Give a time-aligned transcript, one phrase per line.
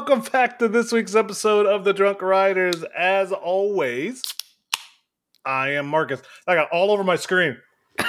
[0.00, 2.82] welcome back to this week's episode of the Drunk Riders.
[2.96, 4.22] As always,
[5.44, 6.22] I am Marcus.
[6.46, 7.58] I got all over my screen.
[7.98, 8.08] and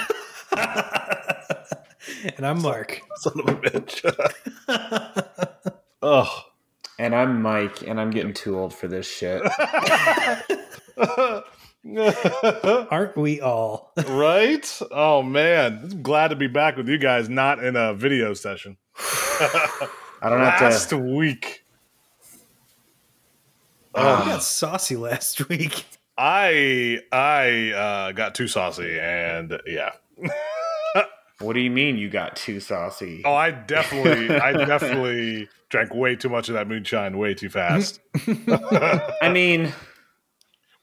[2.45, 3.01] I'm Mark.
[3.17, 4.05] Son of a bitch.
[6.01, 6.43] oh.
[6.97, 9.41] And I'm Mike, and I'm getting too old for this shit.
[12.89, 13.91] Aren't we all?
[14.07, 14.81] right?
[14.91, 18.77] Oh man, I'm glad to be back with you guys, not in a video session.
[20.21, 20.65] I don't have to.
[20.65, 20.97] Last to.
[20.97, 21.60] week,
[23.93, 25.85] Oh, we got saucy last week.
[26.17, 29.91] I I uh, got too saucy, and yeah.
[31.41, 33.23] What do you mean you got too saucy?
[33.25, 37.99] Oh, I definitely, I definitely drank way too much of that moonshine way too fast.
[38.27, 39.73] I mean,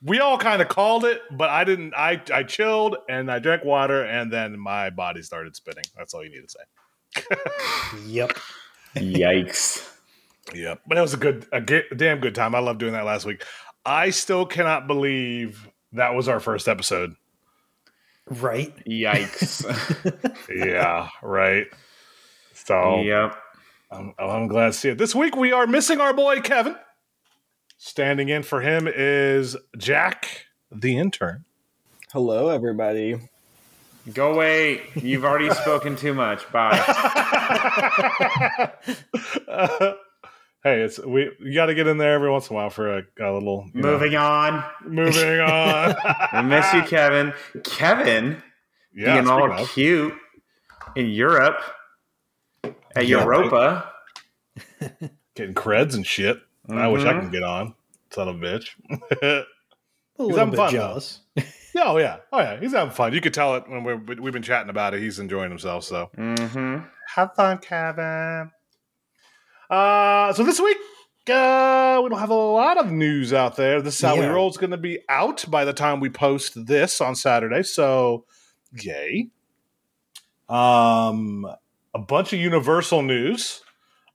[0.02, 1.94] we all kind of called it, but I didn't.
[1.94, 5.84] I I chilled and I drank water, and then my body started spinning.
[5.96, 7.36] That's all you need to say.
[8.06, 8.38] Yep.
[8.96, 9.88] yikes.
[10.54, 10.82] Yep.
[10.86, 12.54] But it was a good, a, ga- a damn good time.
[12.54, 13.44] I love doing that last week.
[13.84, 17.14] I still cannot believe that was our first episode.
[18.26, 18.74] Right.
[18.86, 19.64] Yikes.
[20.54, 21.08] yeah.
[21.22, 21.66] Right.
[22.52, 23.36] So Yep.
[23.90, 24.98] I'm, I'm glad to see it.
[24.98, 26.76] This week we are missing our boy Kevin.
[27.78, 31.44] Standing in for him is Jack, the intern.
[32.12, 33.18] Hello, everybody.
[34.12, 34.82] Go away.
[34.94, 36.50] You've already spoken too much.
[36.50, 36.78] Bye.
[39.46, 39.92] Uh,
[40.74, 41.30] hey, it's we.
[41.40, 43.68] You got to get in there every once in a while for a, a little
[43.74, 44.64] you know, Moving on.
[44.84, 45.94] moving on.
[46.32, 47.32] I miss you, Kevin.
[47.64, 48.42] Kevin
[48.94, 49.70] yeah, being all speaking of.
[49.70, 50.14] cute
[50.96, 51.60] in Europe
[52.96, 53.92] at Yeah, Europa.
[55.34, 56.38] getting creds and shit.
[56.70, 57.22] I wish I Mhm.
[57.22, 57.74] could get on.
[58.10, 58.70] Son of a bitch.
[59.22, 59.44] A
[60.18, 61.20] little having bit fun, jealous.
[61.74, 62.58] yeah, oh yeah, oh yeah.
[62.60, 63.12] He's having fun.
[63.14, 65.00] You could tell it when we're, we've been chatting about it.
[65.00, 65.84] He's enjoying himself.
[65.84, 66.78] So Mm-hmm.
[67.14, 68.50] have fun, Kevin.
[69.70, 70.76] Uh, so this week.
[71.30, 73.82] Uh, we don't have a lot of news out there.
[73.82, 74.28] The we Yeah.
[74.28, 77.62] roll is going to be out by the time we post this on Saturday.
[77.64, 78.24] So,
[78.72, 79.28] yay!
[80.48, 81.46] Um,
[81.94, 83.62] a bunch of Universal news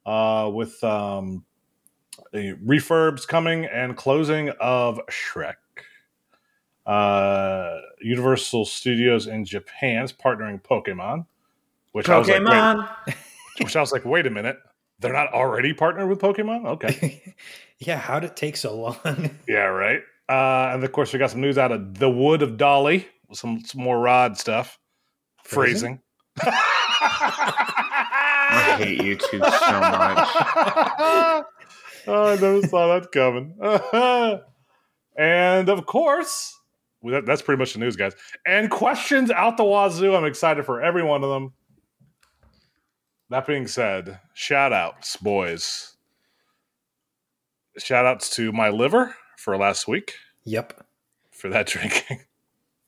[0.08, 1.46] uh, with um,
[2.34, 5.56] refurbs coming and closing of Shrek.
[6.86, 11.26] Uh, Universal Studios in Japan's partnering Pokemon,
[11.92, 12.90] which I was like, wait, Pokemon.
[13.62, 14.58] which I was like, wait a minute,
[15.04, 16.66] they're not already partnered with Pokemon?
[16.66, 17.36] Okay,
[17.80, 18.98] yeah, how'd it take so long?
[19.48, 20.02] yeah, right.
[20.28, 23.62] Uh, and of course, we got some news out of the Wood of Dolly, some
[23.62, 24.80] some more Rod stuff,
[25.44, 26.00] phrasing.
[26.36, 26.54] Phrasing?
[28.56, 30.30] I hate you two so much.
[32.08, 33.56] oh, I never saw that coming.
[35.16, 36.58] and of course,
[37.04, 38.14] that's pretty much the news, guys.
[38.48, 40.16] And questions out the wazoo.
[40.16, 41.54] I'm excited for every one of them.
[43.34, 45.96] That being said, shout outs, boys.
[47.80, 50.14] Shout outs to my liver for last week
[50.44, 50.86] yep.
[51.32, 52.20] for that drinking.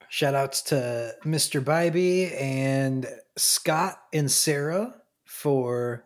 [0.08, 1.64] Shout outs to Mr.
[1.64, 6.04] Bybee and Scott and Sarah for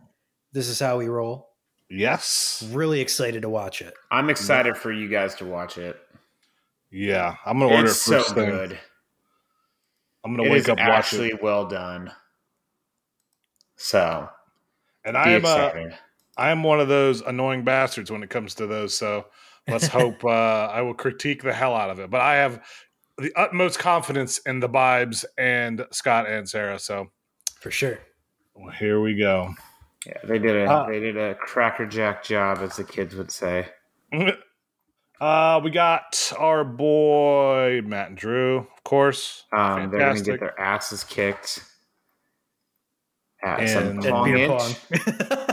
[0.53, 1.49] This Is How We Roll.
[1.89, 2.65] yes.
[2.71, 3.93] Really excited to watch it.
[4.09, 5.99] I'm excited for you guys to watch it.
[6.89, 7.35] Yeah.
[7.45, 8.49] I'm going to order It's it so thing.
[8.51, 8.79] good.
[10.23, 11.43] I'm gonna is wake up, watch actually it.
[11.43, 12.11] well done.
[13.79, 14.29] So
[15.05, 15.93] And I am.
[16.37, 18.93] I am one of those annoying bastards when it comes to those.
[18.93, 19.25] So
[19.67, 20.27] let's hope uh,
[20.67, 22.09] I will critique the hell out of it.
[22.09, 22.61] But I have
[23.17, 26.77] the utmost confidence in the Bibes and Scott and Sarah.
[26.77, 27.07] So
[27.59, 27.99] For sure.
[28.53, 29.53] well, here we go.
[30.05, 33.67] yeah, they did a uh, they did a crackerjack job, as the kids would say.
[35.21, 39.43] Uh, we got our boy Matt and Drew, of course.
[39.51, 41.61] Um, they're going to get their asses kicked
[43.41, 44.49] at And- some And pong beer inch.
[44.49, 44.75] pong.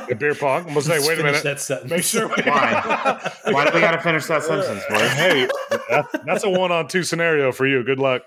[0.08, 0.62] The beer pong.
[0.62, 1.44] I'm gonna say, Let's wait a finish minute.
[1.44, 1.90] That sentence.
[1.90, 2.28] Make sure.
[2.28, 3.30] We- Why?
[3.46, 5.00] Why do we got to finish that sentence, boys?
[5.12, 5.48] hey,
[5.90, 7.82] that, that's a one-on-two scenario for you.
[7.84, 8.22] Good luck.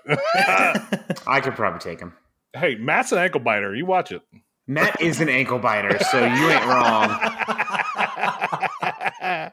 [1.26, 2.14] I could probably take him.
[2.54, 3.74] hey, Matt's an ankle biter.
[3.74, 4.22] You watch it.
[4.66, 7.10] Matt is an ankle biter, so you ain't wrong.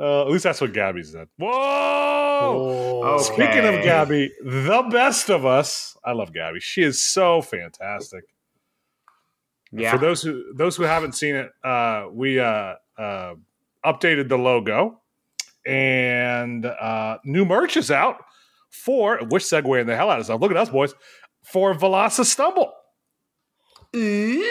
[0.00, 1.26] Uh, at least that's what Gabby said.
[1.38, 1.50] Whoa!
[1.50, 3.24] Oh, Okay.
[3.24, 5.96] Speaking of Gabby, the best of us.
[6.04, 6.60] I love Gabby.
[6.60, 8.22] She is so fantastic.
[9.72, 9.92] Yeah.
[9.92, 13.34] For those who those who haven't seen it, uh, we uh, uh,
[13.84, 15.00] updated the logo,
[15.66, 18.24] and uh, new merch is out
[18.70, 20.40] for which segue in the hell out of stuff.
[20.40, 20.94] Look at us, boys,
[21.42, 22.72] for Velocity Stumble.
[23.96, 24.44] Ooh.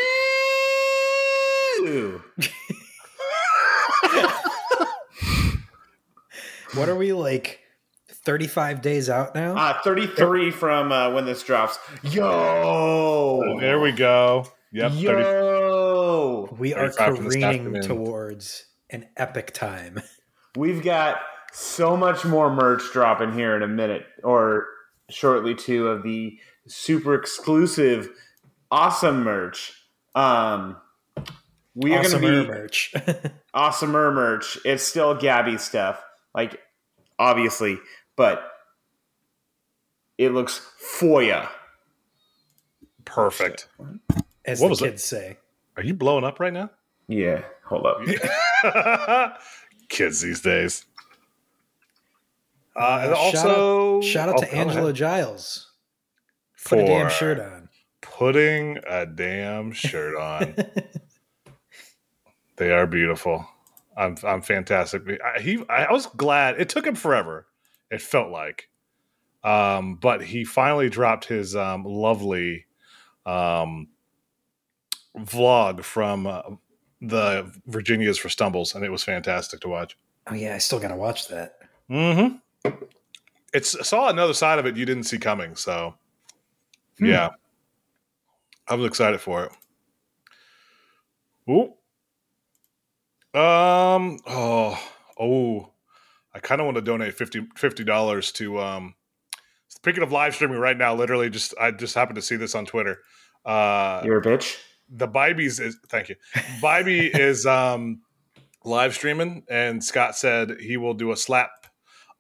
[6.73, 7.61] what are we like?
[8.09, 9.55] Thirty-five days out now.
[9.55, 11.79] Uh, 33 from uh, when this drops.
[12.03, 13.57] Yo.
[13.59, 14.45] There we go.
[14.77, 16.55] Yep, 30, Yo.
[16.59, 19.99] we are 35 from this careening towards an epic time.
[20.55, 21.17] We've got
[21.51, 24.67] so much more merch dropping here in a minute or
[25.09, 26.37] shortly too of the
[26.67, 28.07] super exclusive
[28.69, 29.73] awesome merch.
[30.13, 30.77] Um
[31.73, 32.93] we are awesome going to be merch.
[33.55, 34.59] awesomer merch.
[34.63, 36.03] It's still Gabby stuff,
[36.35, 36.61] like
[37.17, 37.79] obviously,
[38.15, 38.43] but
[40.19, 40.61] it looks
[40.99, 41.49] foya.
[43.05, 43.67] Perfect.
[44.47, 44.85] As What the was it?
[44.91, 45.37] kids say.
[45.75, 46.71] Are you blowing up right now?
[47.07, 49.37] Yeah, hold up.
[49.89, 50.85] Kids these days.
[52.75, 54.67] Uh, and Uh, shout also, Shout out oh, to go ahead.
[54.67, 55.71] Angela Giles.
[56.65, 57.69] Put a damn shirt on.
[58.01, 60.55] Putting a damn shirt on.
[62.57, 63.47] they are beautiful.
[63.95, 65.03] I'm I'm fantastic.
[65.23, 67.47] I, he I was glad it took him forever.
[67.89, 68.69] It felt like,
[69.43, 72.65] um, but he finally dropped his um, lovely
[73.25, 73.87] um,
[75.19, 76.41] vlog from uh,
[77.01, 79.97] the Virginia's for Stumbles, and it was fantastic to watch.
[80.27, 81.57] oh yeah, I still gotta watch that.
[81.89, 82.69] Mm-hmm.
[83.53, 85.95] It's saw another side of it you didn't see coming, so
[86.99, 87.05] Hmm.
[87.05, 87.29] yeah,
[88.67, 89.51] I was excited for it.
[91.49, 91.73] Ooh.
[93.39, 94.19] Um.
[94.27, 94.79] Oh.
[95.19, 95.69] Oh.
[96.33, 98.59] I kind of want to donate 50 dollars to.
[98.59, 98.95] Um.
[99.69, 102.65] Speaking of live streaming right now, literally just I just happened to see this on
[102.65, 102.99] Twitter.
[103.45, 104.57] Uh, You're a bitch.
[104.89, 106.15] The Bybie's is thank you.
[106.61, 108.01] Bybie is um
[108.63, 111.49] live streaming, and Scott said he will do a slap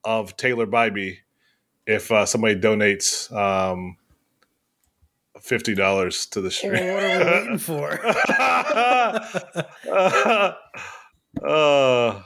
[0.03, 1.17] of Taylor Bybie
[1.85, 3.97] if uh, somebody donates um
[5.41, 6.73] fifty dollars to the Oh, stream.
[6.73, 7.99] what are we waiting for?
[11.45, 12.21] uh,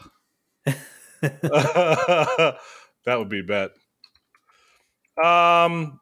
[3.05, 3.71] that would be bet.
[5.23, 5.99] Um,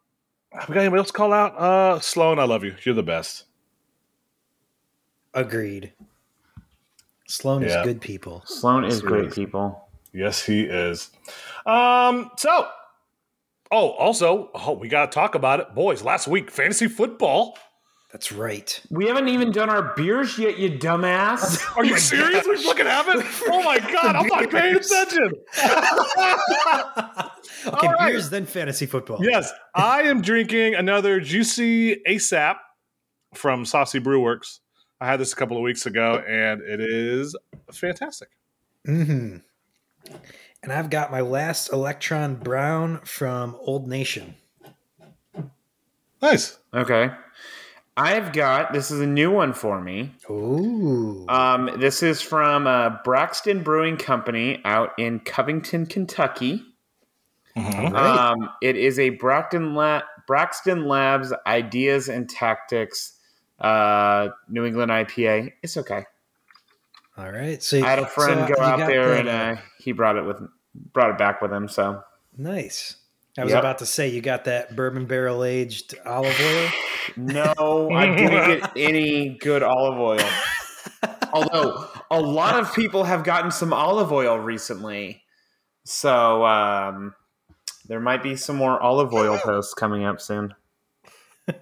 [0.68, 1.56] we got anybody else call out?
[1.58, 2.76] Uh, Sloan, I love you.
[2.84, 3.46] You're the best.
[5.40, 5.94] Agreed.
[7.28, 7.80] Sloan Yeah.
[7.82, 8.44] is good people.
[8.46, 9.34] Sloan is Yes, he great is.
[9.36, 9.90] people.
[10.14, 11.12] Yes, he is.
[11.66, 12.68] Um, so
[13.72, 15.74] oh, also, oh, we gotta talk about it.
[15.76, 17.58] Boys, last week, fantasy football.
[18.12, 18.82] That's right.
[18.90, 21.62] We haven't even done our beers yet, you dumbass.
[21.78, 22.44] Are you my serious?
[22.48, 22.66] We gosh.
[22.66, 23.24] fucking haven't?
[23.50, 25.32] Oh my god, I'm not paying attention.
[27.68, 28.10] okay, All right.
[28.12, 29.20] beers then fantasy football.
[29.22, 32.56] yes, I am drinking another juicy ASAP
[33.36, 34.60] from Saucy Brew Works.
[35.02, 37.36] I had this a couple of weeks ago, and it is
[37.72, 38.30] fantastic.
[38.88, 39.38] Mm-hmm.
[40.62, 44.36] And I've got my last Electron Brown from Old Nation.
[46.22, 46.58] Nice.
[46.74, 47.12] Okay.
[47.96, 50.12] I've got this is a new one for me.
[50.30, 51.26] Ooh.
[51.28, 56.64] Um, this is from uh, Braxton Brewing Company out in Covington, Kentucky.
[57.58, 57.94] Mhm.
[57.96, 63.19] Um, it is a Braxton, La- Braxton Labs Ideas and Tactics
[63.62, 65.54] uh, New England IPA.
[65.64, 66.06] It's okay.
[67.18, 67.62] All right.
[67.62, 70.26] So I had a friend so go out there the- and uh, he brought it
[70.26, 70.38] with
[70.94, 71.68] brought it back with him.
[71.68, 72.02] So
[72.38, 72.96] nice.
[73.38, 73.60] I was Yep.
[73.60, 76.70] about to say you got that bourbon barrel aged olive oil.
[77.16, 80.30] no, I didn't get any good olive oil.
[81.34, 85.24] Although a lot of people have gotten some olive oil recently,
[85.86, 87.14] so um,
[87.88, 90.54] there might be some more olive oil posts coming up soon.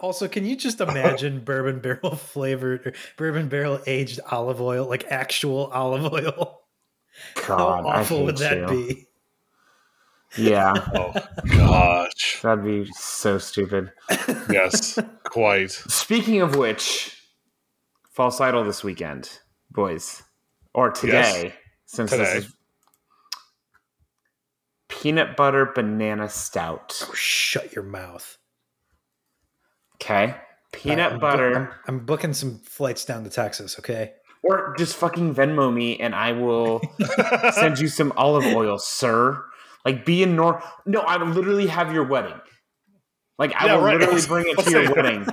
[0.00, 5.04] Also, can you just imagine bourbon barrel flavored or bourbon barrel aged olive oil, like
[5.10, 6.60] actual olive oil?
[7.46, 8.66] God, How awful I would that you.
[8.66, 9.06] be?
[10.36, 11.12] Yeah, Oh
[11.48, 12.40] gosh.
[12.42, 13.92] that'd be so stupid.
[14.48, 15.70] Yes, quite.
[15.72, 17.20] Speaking of which,
[18.12, 19.28] false idol this weekend,
[19.72, 20.22] boys,
[20.72, 21.52] or today,
[21.86, 22.22] since Today.
[22.34, 22.54] this is
[24.88, 26.96] peanut butter banana stout.
[27.08, 28.38] Oh, shut your mouth.
[30.02, 30.34] Okay,
[30.72, 33.78] peanut I'm bu- butter, I'm, I'm booking some flights down to Texas.
[33.78, 34.12] Okay.
[34.42, 36.80] or just fucking Venmo me, and I will
[37.52, 39.44] send you some olive oil, sir.
[39.84, 40.62] Like be in nor.
[40.86, 42.38] No, I will literally have your wedding.
[43.38, 43.98] Like I Yeah, will right.
[44.00, 45.26] literally bring it to your wedding.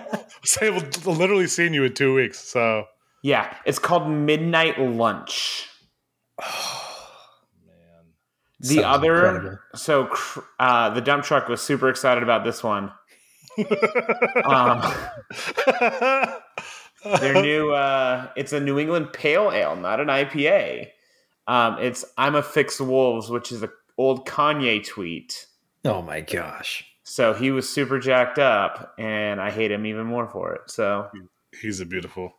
[0.44, 2.40] Say we'll literally seeing you in two weeks.
[2.40, 2.86] So
[3.24, 5.68] Yeah, it's called midnight lunch.
[7.66, 8.06] man.
[8.60, 9.58] The Sounds other, incredible.
[9.76, 10.10] so
[10.60, 12.92] uh, the dump truck was super excited about this one.
[14.44, 14.82] Um,
[17.20, 20.90] their new, uh, it's a New England Pale Ale, not an IPA.
[21.48, 25.46] Um, it's "I'm a Fix Wolves," which is an old Kanye tweet.
[25.86, 26.86] Oh my gosh.
[27.04, 30.70] So he was super jacked up, and I hate him even more for it.
[30.70, 31.10] So,
[31.62, 32.36] He's a beautiful,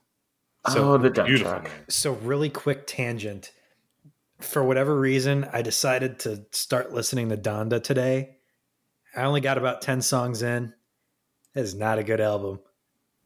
[0.67, 1.65] oh, the beautiful truck.
[1.65, 1.73] man.
[1.89, 3.51] So, really quick tangent.
[4.41, 8.37] For whatever reason, I decided to start listening to Donda today.
[9.17, 10.75] I only got about 10 songs in.
[11.59, 12.61] That is not a good album.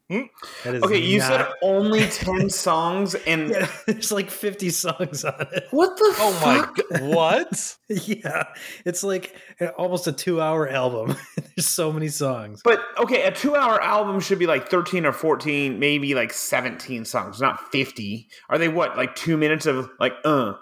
[0.09, 5.35] That is Okay, you said only 10 songs and yeah, there's like 50 songs on
[5.51, 5.67] it.
[5.69, 6.79] what the Oh my fuck?
[6.89, 7.01] god!
[7.03, 7.77] What?
[7.89, 8.45] Yeah,
[8.85, 9.35] it's like
[9.77, 11.15] almost a two-hour album.
[11.55, 12.61] there's so many songs.
[12.63, 17.39] But okay, a 2-hour album should be like 13 or 14, maybe like 17 songs,
[17.39, 18.29] not 50.
[18.49, 18.97] Are they what?
[18.97, 20.53] Like 2 minutes of like uh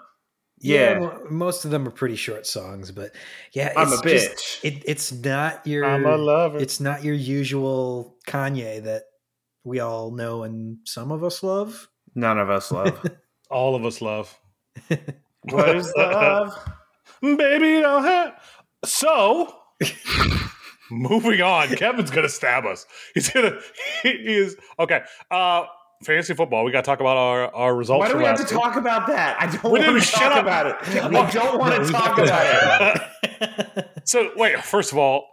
[0.62, 0.98] Yeah.
[0.98, 3.10] mo- most of them are pretty short songs, but
[3.52, 4.30] yeah, I'm a it's just-
[4.62, 4.64] bitch.
[4.64, 6.58] it, it's not your I'm a lover.
[6.58, 9.02] it's not your usual Kanye that
[9.64, 11.88] we all know and some of us love.
[12.14, 13.00] None of us love.
[13.50, 14.38] All of us love.
[15.42, 16.56] what is love?
[17.20, 18.40] Baby, don't have.
[18.84, 19.54] So,
[20.90, 21.68] moving on.
[21.76, 22.86] Kevin's gonna stab us.
[23.14, 23.58] He's gonna.
[24.02, 25.02] He, he is okay.
[25.30, 25.64] Uh,
[26.02, 26.64] fantasy football.
[26.64, 28.00] We got to talk about our our results.
[28.00, 28.62] Why do from we have to week.
[28.62, 29.40] talk about that?
[29.40, 30.42] I don't We want didn't- to shut talk up.
[30.44, 30.76] about it.
[31.02, 32.96] I don't want to talk about
[33.40, 33.88] it.
[34.04, 34.62] So wait.
[34.64, 35.26] First of all,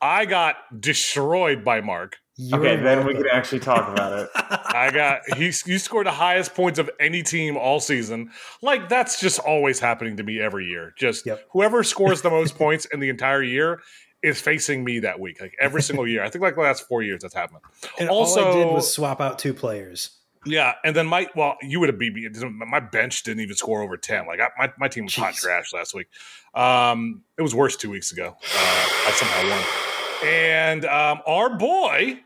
[0.00, 2.16] I got destroyed by Mark.
[2.36, 4.30] You're Okay, then we can actually talk about it.
[4.34, 5.52] I got he.
[5.66, 8.30] You scored the highest points of any team all season.
[8.62, 10.94] Like that's just always happening to me every year.
[10.98, 11.44] Just Yep.
[11.52, 13.80] whoever scores the most points in the entire year
[14.22, 15.40] is facing me that week.
[15.40, 16.22] Like every single year.
[16.22, 17.60] I think like the last four years that's happened.
[17.98, 20.10] And all I did Also- was swap out two players.
[20.44, 22.28] Yeah, and then my well, you would have beat me.
[22.48, 24.26] My bench didn't even score over ten.
[24.26, 26.08] Like I, my my team was hot trash last week.
[26.52, 28.36] Um, it was worse two weeks ago.
[28.42, 32.18] Uh, I somehow won, and um, our boy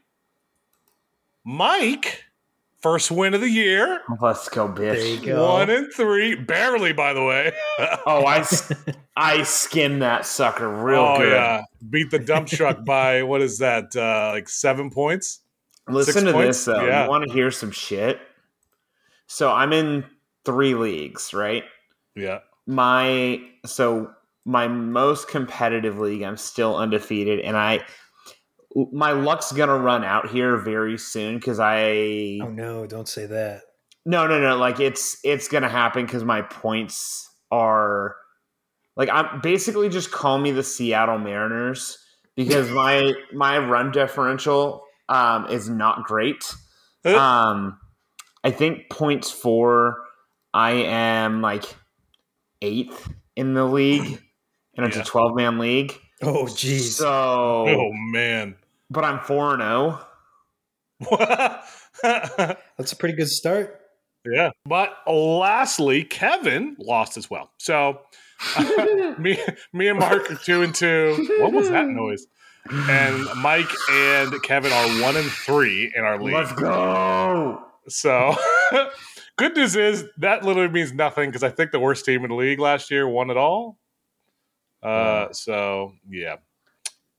[1.45, 2.25] Mike,
[2.81, 5.25] first win of the year, Let's go, There you bitch.
[5.27, 5.53] go.
[5.53, 7.53] one and three, barely by the way.
[8.07, 8.45] Oh, I
[9.17, 11.33] I skimmed that sucker real oh good.
[11.33, 13.95] yeah, beat the dump truck by what is that?
[13.97, 15.41] Uh, like seven points.
[15.89, 16.47] Listen Six to points?
[16.59, 16.85] this though.
[16.87, 17.05] Yeah.
[17.05, 18.19] You want to hear some shit?
[19.27, 20.05] So I'm in
[20.45, 21.65] three leagues, right?
[22.15, 22.41] Yeah.
[22.67, 24.11] My so
[24.45, 27.81] my most competitive league, I'm still undefeated, and I
[28.93, 33.63] my luck's gonna run out here very soon because I Oh no, don't say that.
[34.05, 38.17] no no no like it's it's gonna happen because my points are
[38.97, 41.99] like I'm basically just call me the Seattle Mariners
[42.37, 46.53] because my my run differential um is not great.
[47.05, 47.79] Um
[48.45, 49.97] I think points for
[50.53, 51.65] I am like
[52.63, 54.21] eighth in the league
[54.77, 55.03] and it's Yeah.
[55.03, 55.95] a 12 man league.
[56.23, 56.93] Oh jeez.
[56.93, 57.07] So
[57.69, 58.57] Oh man.
[58.91, 60.01] But I'm 4 and oh.
[61.05, 61.61] 0.
[62.79, 63.81] That's a pretty good start.
[64.25, 64.51] Yeah.
[64.65, 67.51] But lastly, Kevin lost as well.
[67.59, 68.01] So
[69.19, 69.39] me,
[69.73, 71.29] me and Mark are two and two.
[71.41, 72.27] What was that noise?
[72.69, 76.35] And Mike and Kevin are one and three in our league.
[76.35, 77.63] Let's go.
[77.89, 78.35] So
[79.37, 82.37] good news is that literally means nothing because I think the worst team in the
[82.37, 83.79] league last year won it all.
[84.83, 86.37] Uh, so yeah,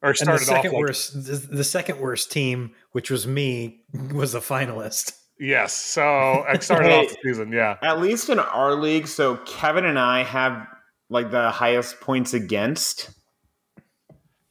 [0.01, 3.25] or And the started off second like, worst, the, the second worst team, which was
[3.27, 3.81] me,
[4.13, 5.13] was a finalist.
[5.39, 5.73] yes.
[5.73, 6.01] So
[6.47, 7.05] I started Hey.
[7.05, 7.51] off the season.
[7.51, 10.67] Yeah, At least in our league, so Kevin and I have
[11.09, 13.09] like the highest points against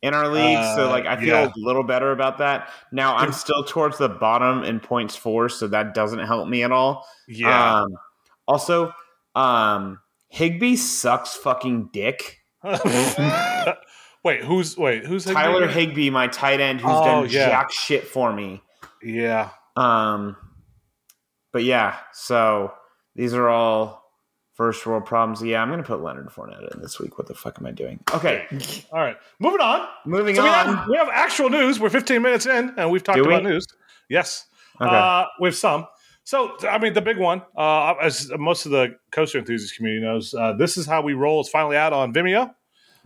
[0.02, 0.62] in our league.
[0.76, 1.46] so Uh, like I feel yeah.
[1.46, 2.68] a little better about that.
[2.92, 6.72] Now I'm still towards the bottom in points four so that doesn't help me at
[6.72, 7.06] all.
[7.28, 7.80] yeah.
[7.82, 7.88] Um,
[8.48, 8.92] also,
[9.34, 9.98] um,
[10.28, 12.38] Higbee sucks fucking dick.
[14.26, 15.66] wait, who's wait who's Tyler?
[15.68, 17.48] Higbee, my tight end, who's Oh, done yeah.
[17.48, 18.62] jack shit for me.
[19.02, 20.36] Yeah, Um,
[21.52, 22.72] but yeah, so
[23.14, 24.02] these are all
[24.54, 25.42] first world problems.
[25.42, 27.18] Yeah, I'm gonna put Leonard Fournette in this week.
[27.18, 28.00] What the fuck am I doing?
[28.12, 28.46] Okay,
[28.92, 29.16] all right.
[29.38, 29.86] Moving on.
[30.04, 30.54] moving So we on.
[30.76, 31.78] have, we have actual news.
[31.78, 33.26] We're 15 minutes in, and we've talked we?
[33.26, 33.66] about news.
[34.08, 34.46] Yes,
[34.80, 34.90] Okay.
[34.94, 35.86] uh, with some.
[36.24, 40.34] So, I mean, the big one, uh, as most of the coaster enthusiast community knows,
[40.34, 41.40] uh, this is how we roll.
[41.40, 42.52] It's finally out on Vimeo.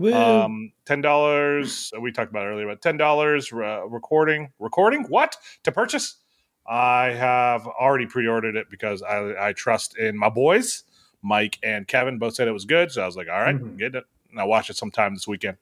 [0.01, 0.15] Woo.
[0.15, 1.93] Um, ten dollars.
[2.01, 4.51] We talked about earlier, but ten dollars uh, recording.
[4.59, 6.17] Recording what to purchase?
[6.67, 10.85] I have already pre-ordered it because I, I trust in my boys,
[11.21, 12.19] Mike and Kevin.
[12.19, 13.77] Both said it was good, so I was like, all right, Mhm.
[13.77, 14.05] get it.
[14.31, 15.59] And I'll watch it sometime this weekend.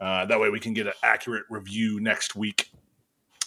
[0.00, 2.70] Uh, that way, we can get an accurate review next week,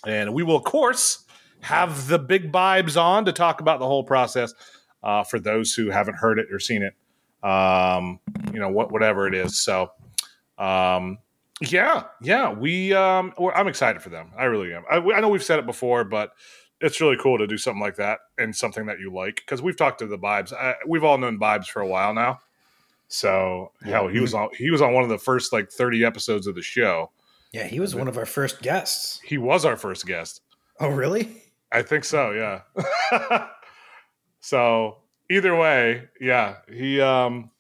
[0.08, 1.26] and we will, of course,
[1.62, 4.54] have the big vibes on to talk about the whole process
[5.02, 6.94] uh, for those who haven't heard it or seen it.
[7.46, 8.20] Um,
[8.54, 9.60] you know, what whatever it is.
[9.60, 9.92] So
[10.58, 11.18] um
[11.62, 14.32] yeah yeah we um we're, i'm excited for them.
[14.38, 14.84] I really am.
[14.90, 16.32] I, I know we've said it before but
[16.82, 19.78] it's really cool to do something like that and something that you like because we've
[19.78, 22.40] talked to the vibes I, we've all known vibes for a while now.
[23.08, 26.48] So hell he was on he was on one of the first like 30 episodes
[26.48, 27.12] of the show.
[27.52, 29.22] Yeah, he was one of our first guests.
[29.24, 30.42] he was our first guest.
[30.80, 31.44] Oh, really?
[31.72, 32.62] i think so yeah.
[34.42, 34.98] So
[35.30, 37.52] either way yeah he um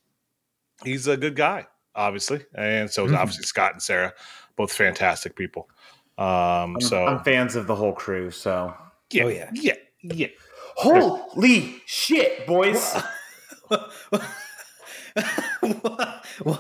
[0.84, 3.18] he's a good guy obviously and so is Mhm.
[3.18, 4.14] obviously scott and sarah
[4.56, 5.70] both fantastic people
[6.18, 8.30] um I'm, so I'm fans of the whole crew.
[8.32, 8.74] So
[9.12, 9.50] yeah, Oh, yeah.
[9.54, 9.74] yeah,
[10.04, 10.28] yeah.
[10.76, 12.96] Holy shit, boys!
[13.70, 13.92] what?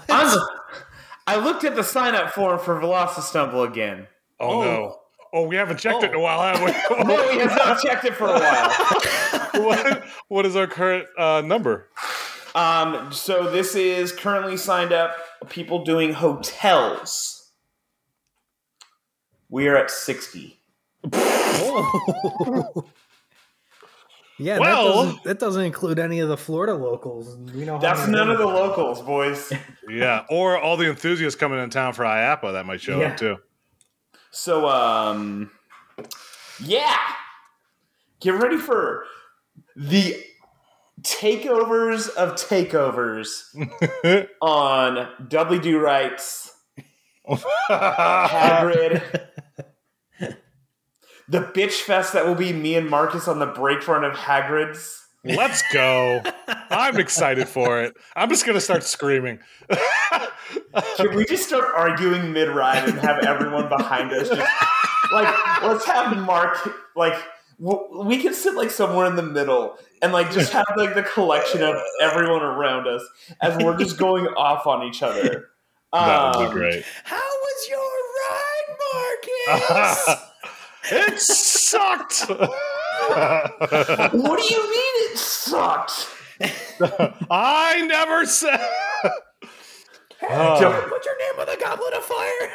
[0.09, 0.39] I'm,
[1.27, 4.07] I looked at the sign up form for Velocistumble again.
[4.39, 4.63] Oh, Oh.
[4.63, 4.99] no.
[5.35, 6.21] Oh, we haven't checked it in a Oh.
[6.21, 6.71] while, have we?
[7.05, 8.69] No, we have not checked it for a while.
[9.65, 11.89] what, what is our current uh, number?
[12.55, 15.15] Um, so this is currently signed up
[15.49, 17.51] people doing hotels.
[19.49, 20.59] We are at 60.
[21.11, 22.85] Oh.
[24.39, 27.35] yeah, Well- that, doesn't, that doesn't include any of the Florida locals.
[27.53, 29.51] We know That's none of the them- locals, boys.
[29.89, 33.09] Yeah, or all the enthusiasts coming in town for IAAPA that might show Yeah.
[33.09, 33.37] up too.
[34.31, 35.51] So, um,
[36.63, 36.97] yeah.
[38.21, 39.05] Get ready for
[39.75, 40.23] the
[41.01, 43.43] takeovers of takeovers
[44.41, 46.55] on Dudley Do Rights,
[47.69, 49.01] Hagrid.
[51.27, 54.99] the bitch fest that will be me and Marcus on the break front of Hagrid's.
[55.25, 56.21] Let's go.
[56.69, 57.95] I'm excited for it.
[58.13, 59.39] I'm just going to start screaming.
[59.69, 64.27] Can we just start arguing mid ride and have everyone behind us?
[64.27, 64.51] Just,
[65.13, 66.57] like, let's have Mark,
[66.97, 67.15] like,
[67.57, 71.63] we can sit like somewhere in the middle and like just have like the collection
[71.63, 73.01] of everyone around us
[73.41, 75.49] as we're just going off on each other.
[75.93, 76.85] that would Um, be great.
[77.05, 77.89] How was your
[78.29, 78.77] ride,
[79.73, 80.09] Marcus?
[81.15, 82.25] it sucked.
[82.27, 86.07] What do you mean it sucked?
[87.31, 88.59] I never said.
[90.21, 92.49] Don't- What's your name on the Goblet of Fire?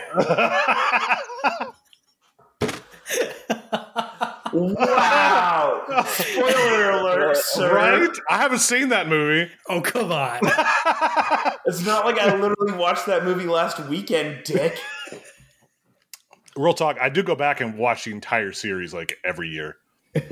[4.53, 5.85] Wow!
[6.07, 7.75] Spoiler alert, sir.
[7.75, 8.09] right?
[8.31, 9.51] I haven't seen that movie.
[9.69, 10.41] Oh, come on.
[11.67, 14.79] It's not like I literally watched that movie last weekend, dick.
[16.57, 16.97] Real talk.
[16.99, 19.77] I do go back and watch the entire series like every year.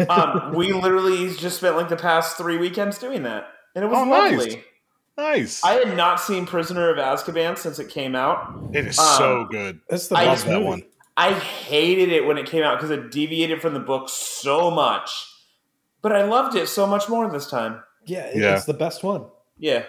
[0.09, 3.99] Um, we literally just spent like the past three weekends doing that, and it was
[3.99, 4.65] Oh, lovely.
[5.19, 5.63] Nice.
[5.63, 8.71] I had not seen Prisoner of Azkaban since it came out.
[8.73, 9.81] it is um, so good.
[9.91, 10.69] That's the I best Love that movie.
[10.69, 10.83] one.
[11.17, 15.27] I hated it when it came out because it deviated from the book so much,
[16.03, 17.83] but I loved it so much more this time.
[18.05, 18.55] Yeah, it- Yeah.
[18.57, 19.25] it's the best one.
[19.59, 19.85] Yeah.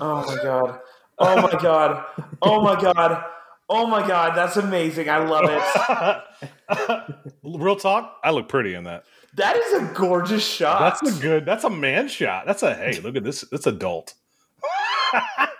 [0.00, 0.80] Oh my god.
[1.18, 2.04] Oh my god.
[2.42, 3.24] Oh my god.
[3.68, 4.36] Oh my god.
[4.36, 5.08] That's amazing.
[5.10, 7.22] I love it.
[7.42, 8.16] Real talk.
[8.24, 9.04] I look pretty in that.
[9.34, 10.80] That is a gorgeous shot.
[11.00, 11.44] That's a good.
[11.44, 12.46] That's a man shot.
[12.46, 13.00] That's a hey.
[13.00, 13.44] Look at this.
[13.52, 14.14] It's adult.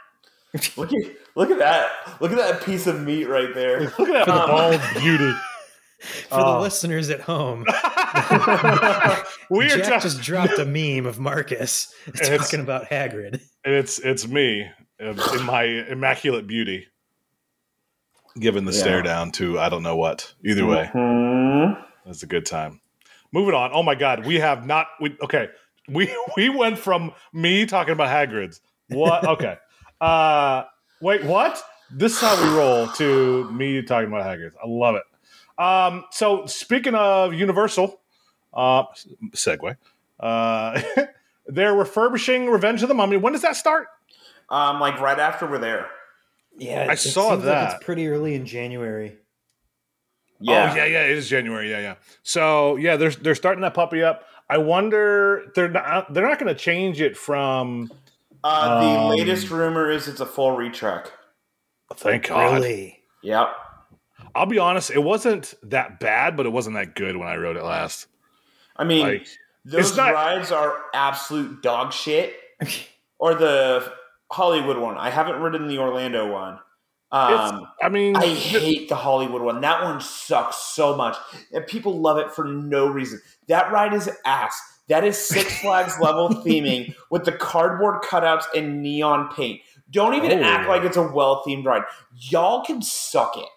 [0.76, 1.02] Look at
[1.34, 1.90] look at that.
[2.20, 3.80] Look at that piece of meat right there.
[3.98, 5.32] Look at that Um, bald beauty.
[6.30, 6.60] For the Oh.
[6.60, 7.64] listeners at home,
[9.50, 13.40] we are Jack just, just dropped a meme of Marcus It's- talking about Hagrid.
[13.64, 14.68] it's it's me
[15.00, 16.86] um, in my immaculate beauty,
[18.38, 18.78] giving the Yeah.
[18.80, 20.32] stare down to I don't know what.
[20.44, 21.84] Either way, Mhm.
[22.06, 22.80] that's a good time.
[23.32, 23.70] Moving on.
[23.72, 24.86] Oh my God, we have not.
[25.00, 25.48] We okay.
[25.88, 28.60] We we went from me talking about Hagrid's.
[28.88, 29.24] What?
[29.26, 29.56] Okay.
[30.00, 30.64] Uh,
[31.00, 31.24] wait.
[31.24, 31.62] What?
[31.90, 32.88] This is how we roll.
[32.88, 34.56] To me talking about Hagrid's.
[34.62, 35.02] I love it.
[35.62, 38.00] Um, so speaking of Universal,
[38.54, 38.84] uh,
[39.32, 39.76] segue.
[40.20, 40.80] Uh,
[41.46, 43.16] they're refurbishing Revenge of the Mummy.
[43.16, 43.88] When does that start?
[44.50, 45.86] Um, like right after we're there.
[46.56, 47.74] Yeah, I it saw seems like that.
[47.74, 49.16] it's pretty early in January.
[50.40, 50.72] Yeah.
[50.72, 51.04] Oh yeah, yeah.
[51.04, 51.70] It is January.
[51.70, 51.94] Yeah, yeah.
[52.22, 54.24] So yeah, they're they're starting that puppy up.
[54.48, 57.90] I wonder they're not they're not going to change it from.
[58.44, 61.08] Uh, the Um, latest rumor is it's a full retrack.
[61.94, 62.54] Thank God.
[62.54, 63.00] Really?
[63.22, 63.48] Yep.
[64.34, 64.90] I'll be honest.
[64.90, 68.06] It wasn't that bad, but it wasn't that good when I rode it last.
[68.76, 69.26] I mean, Like
[69.64, 72.34] those not- rides are absolute dog shit.
[73.20, 73.92] Or the
[74.30, 74.96] Hollywood one.
[74.96, 76.60] I haven't ridden the Orlando one.
[77.10, 79.60] Um, I mean, I hate the Hollywood one.
[79.60, 81.16] That one sucks so much.
[81.52, 83.20] And people love it for no reason.
[83.48, 84.56] That ride is ass.
[84.88, 89.60] That is Six Flags level theming with the cardboard cutouts and neon paint.
[89.90, 90.42] Don't even Oh.
[90.42, 91.82] act like it's a well themed ride.
[92.14, 93.48] Y'all can suck it.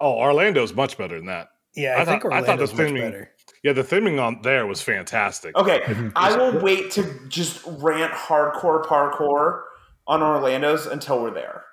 [0.00, 1.48] oh, Orlando's much better than that.
[1.74, 3.30] Yeah, I, I think thought- I thought Orlando's the much theming- better.
[3.62, 5.56] Yeah, the theming on there was fantastic.
[5.56, 5.80] Okay.
[6.16, 9.62] I will wait to just rant hardcore parkour
[10.06, 11.64] on Orlando's until we're there.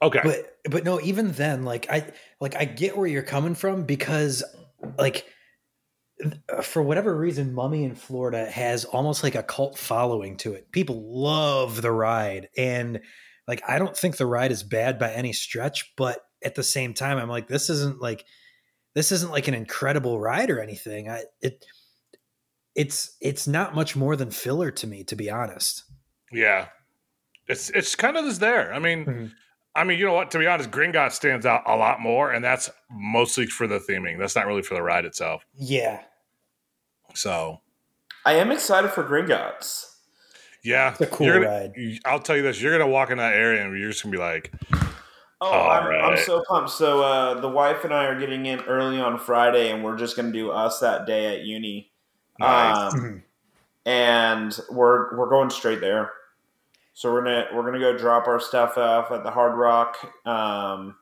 [0.00, 3.82] Okay, But but no, even then, like I like I get where you're coming from
[3.84, 4.44] because
[4.98, 5.24] like
[6.62, 10.70] for whatever reason, Mummy in Florida has almost like a cult following to it.
[10.72, 13.00] People love the ride, and
[13.48, 16.94] like I don't think the ride is bad by any stretch, but at the same
[16.94, 18.24] time, I'm like, this isn't like
[18.94, 21.08] this isn't like an incredible ride or anything.
[21.10, 21.64] I it
[22.74, 25.84] it's it's not much more than filler to me, to be honest.
[26.32, 26.68] yeah,
[27.48, 28.72] it's it's kind of just there.
[28.72, 29.32] I mean, Mhm.
[29.76, 30.30] I mean, you know what?
[30.32, 34.18] To be honest, Gringotts stands out a lot more, and that's mostly for the theming.
[34.18, 35.44] That's not really for the ride itself.
[35.54, 36.00] Yeah.
[37.14, 37.60] So,
[38.24, 39.90] I am excited for Gringotts.
[40.62, 41.72] yeah, It's a cool gonna- ride.
[42.04, 44.18] I'll tell you this: you're gonna walk in that area, and you're just gonna be
[44.18, 44.52] like,
[45.40, 46.70] Oh, All I'm, I'm so pumped.
[46.70, 50.16] So uh, the wife and I are getting in early on Friday, and we're just
[50.16, 51.90] going to do us that day at uni.
[52.38, 52.94] Nice.
[52.94, 53.22] Um,
[53.84, 56.12] and we're we're going straight there.
[56.94, 60.94] So we're gonna we're gonna go drop our stuff off at the Hard Rock, um,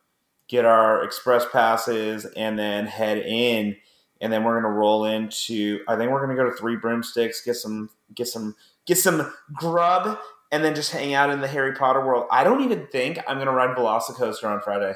[0.49, 3.77] get our express passes, and then head in.
[4.23, 5.81] And then we're gonna roll into.
[5.87, 10.19] I think we're gonna go to Three Broomsticks, get some get some get some grub,
[10.51, 12.27] and then just hang out in the Harry Potter world.
[12.31, 14.95] I don't even think I'm gonna ride Velocicoaster on Friday.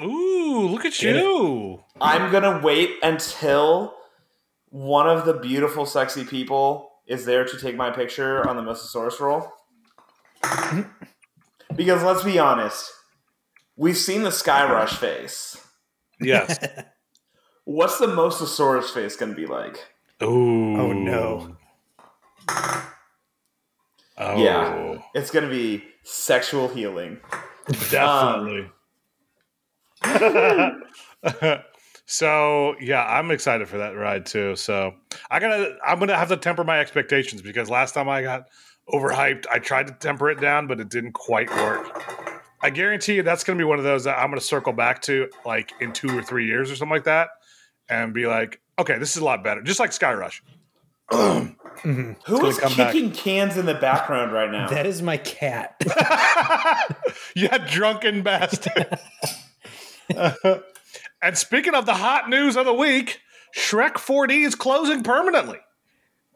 [0.00, 3.94] "Ooh, look at you!" I'm gonna wait until
[4.70, 9.20] one of the beautiful, sexy people is there to take my picture on the Mosasaurus
[9.20, 9.52] roll.
[11.76, 12.90] because let's be honest,
[13.76, 15.56] we've seen the Skyrush face.
[16.20, 16.58] Yes.
[17.64, 19.78] What's the Mosasaurus face gonna be like?
[20.22, 20.76] Ooh.
[20.76, 21.56] Oh, no.
[24.18, 24.98] Oh, Yeah.
[25.14, 27.18] It's gonna be sexual healing.
[27.90, 28.70] definitely.
[32.06, 34.56] so yeah, I'm excited for that ride too.
[34.56, 34.94] So
[35.30, 38.44] I gotta, I'm gonna have to temper my expectations because last time I got
[38.92, 42.02] overhyped, I tried to temper it down, but it didn't quite work.
[42.62, 45.28] I guarantee you that's gonna be one of those that I'm gonna circle back to
[45.46, 47.28] like in two or three years or something like that,
[47.88, 50.40] and be like, okay, this is a lot better, just like Skyrush.
[51.82, 52.16] Mhm.
[52.26, 52.92] Who gonna is come back.
[52.92, 54.68] kicking cans in the background right now?
[54.68, 55.76] That is my cat.
[57.34, 58.98] yeah, drunken bastard.
[61.22, 63.20] and speaking of the hot news of the week,
[63.56, 65.58] Shrek 4D is closing permanently.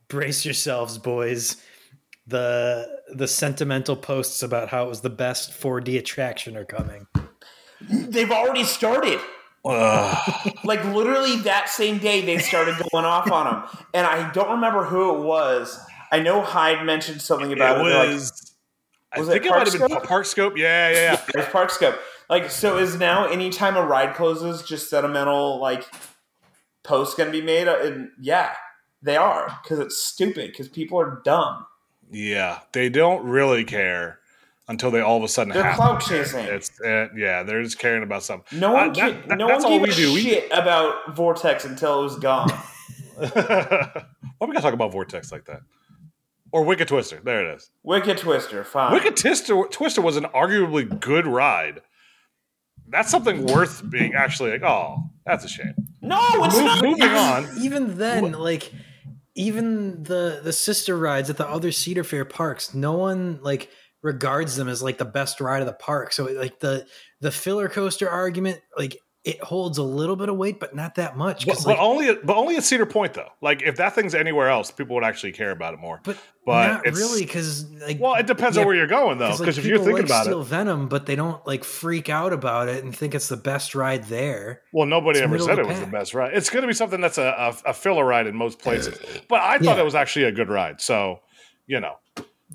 [0.08, 1.56] Brace yourselves, boys.
[2.26, 7.06] The the sentimental posts about how it was the best 4D attraction are coming.
[7.80, 9.20] They've already started.
[9.64, 14.84] Like literally that same day they started going off on them, and i don't remember
[14.84, 15.78] who it was
[16.12, 18.54] i know hyde mentioned something about it, it They're like, was.
[19.12, 20.04] I think it it, might have been Parkscope?
[20.04, 20.56] Park Scope.
[20.58, 21.20] Yeah, yeah, yeah.
[21.32, 25.84] there's park scope like so is now anytime a ride closes just sentimental like
[26.82, 28.52] posts gonna be made Uh, and yeah
[29.02, 31.64] they are because it's stupid because people are dumb
[32.10, 34.18] Yeah, they don't really care
[34.68, 35.76] until they all of a sudden they're have.
[35.76, 38.58] clout chasing It's uh, yeah, they're just caring about something.
[38.58, 40.14] no one, Uh, ca- that- that- no that's one all gave we a do.
[40.14, 42.48] We- shit about vortex until it was gone
[43.16, 44.06] Why
[44.40, 45.60] we gotta talk about Vortex like that?
[46.52, 47.20] Or Wicked Twister.
[47.22, 47.70] There it is.
[47.82, 51.80] wicked twister fine Wicked Twister, Twister was an arguably good ride.
[52.88, 55.74] That's something worth being actually like, oh, that's a shame.
[56.02, 57.48] no it's Move- not moving on.
[57.62, 58.72] Even then, like
[59.34, 63.70] even the the sister rides at the other Cedar Fair parks, no one like
[64.02, 66.12] regards them as like the best ride of the park.
[66.12, 66.86] So like the
[67.20, 71.16] the filler coaster argument, like it holds a little bit of weight, but not that
[71.16, 71.46] much.
[71.46, 73.30] But, 'cause, but like, only at, but only at Cedar Point though.
[73.40, 76.00] Like if that thing's anywhere else, people would actually care about it more.
[76.04, 79.16] but, but not it's- really because like Well, it depends yeah, on where you're going
[79.16, 79.30] though.
[79.30, 82.10] Because like, if you're thinking like about Steel it, Venom, but they don't like freak
[82.10, 84.60] out about it and think it's the best ride there.
[84.72, 86.34] well, nobody it's ever said it was the best ride.
[86.34, 88.98] It's going to be something that's a, a, a filler ride in most places.
[89.28, 89.80] But I thought Yeah.
[89.80, 90.80] it was actually a good ride.
[90.82, 91.20] So
[91.66, 91.94] you know,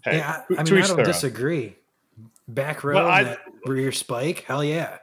[0.03, 1.03] hey, yeah, I, I mean, I don't their own.
[1.05, 1.75] disagree.
[2.47, 4.97] Back row, I- rear spike, hell yeah.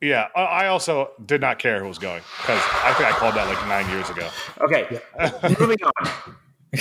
[0.00, 3.34] Yeah, I I also did not care who was going because I think I called
[3.34, 4.28] that like nine years ago.
[4.60, 5.00] Okay,
[5.58, 6.10] moving on.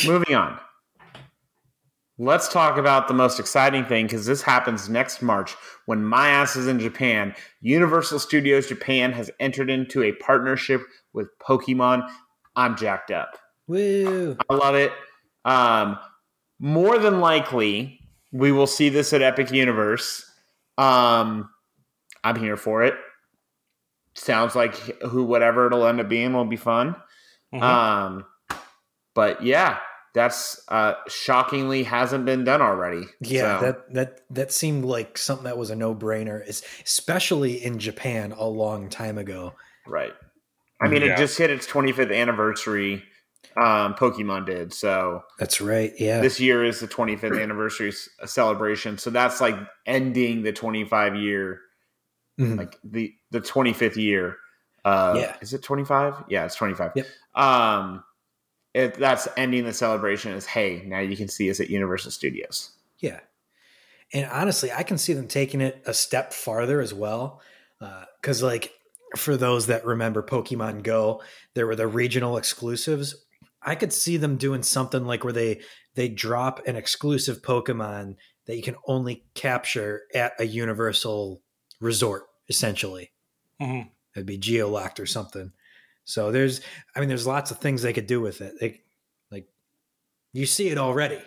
[0.06, 0.60] moving on.
[2.20, 6.56] Let's talk about the most exciting thing because this happens next March when my ass
[6.56, 7.36] is in Japan.
[7.62, 10.82] Universal Studios Japan has entered into a partnership
[11.14, 12.10] with Pokemon.
[12.56, 13.38] I'm jacked up.
[13.68, 14.36] Woo!
[14.50, 14.92] I love it.
[15.46, 16.00] Um,
[16.60, 18.00] more than likely,
[18.32, 20.26] we will see this at Epic Universe.
[20.78, 21.50] Um,
[22.24, 22.96] I'm here for it.
[24.18, 26.96] Sounds like who whatever it'll end up being will be fun.
[27.54, 27.62] Mhm.
[27.62, 28.26] Um,
[29.16, 29.78] but yeah,
[30.14, 33.04] that's uh, shockingly hasn't been done already.
[33.22, 37.78] Yeah, So, that that that seemed like something that was a no brainer, especially in
[37.80, 39.54] Japan a long time ago.
[39.88, 40.14] right.
[40.82, 41.14] I mean, Yeah.
[41.14, 43.04] it just hit its 25th anniversary.
[43.56, 45.24] Um, Pokemon did so.
[45.40, 45.92] That's right.
[45.98, 47.92] Yeah, this year is the 25th anniversary
[48.26, 49.56] celebration so that's like
[49.88, 51.62] ending the 25 year
[52.40, 52.58] Mhm.
[52.58, 54.38] like the the 25th year
[54.86, 55.36] uh Yeah.
[55.42, 57.08] is it 25 yeah it's 25 Yep.
[57.36, 58.04] um
[58.74, 62.72] it, that's ending the celebration is hey now you can see us at universal studios
[63.00, 63.20] Yeah.
[64.14, 67.42] And honestly, I can see them taking it a step farther as well.
[68.22, 68.72] Because, like,
[69.18, 71.22] for those that remember Pokemon Go,
[71.56, 73.26] there were the regional exclusives.
[73.62, 75.60] I could see them doing something like where they
[75.96, 81.42] they drop an exclusive Pokemon that you can only capture at a Universal
[81.82, 83.12] resort essentially.
[83.62, 83.90] Mhm.
[84.16, 85.52] It'd be geolocked or something.
[86.06, 86.62] So there's,
[86.96, 88.56] I mean, there's lots of things they could do with it.
[88.60, 88.82] They,
[89.32, 89.48] like,
[90.34, 91.22] you see it already.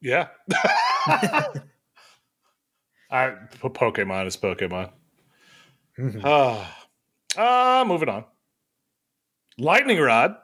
[0.00, 0.28] Yeah.
[3.10, 4.90] I Pokemon is Pokemon.
[5.98, 6.20] Mhm.
[6.24, 6.86] Ah,
[7.36, 8.24] uh, moving on.
[9.58, 10.36] Lightning rod.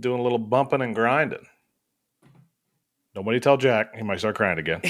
[0.00, 1.46] Doing a little bumping and grinding.
[3.14, 3.96] Nobody tell Jack.
[3.96, 4.80] He might start crying again.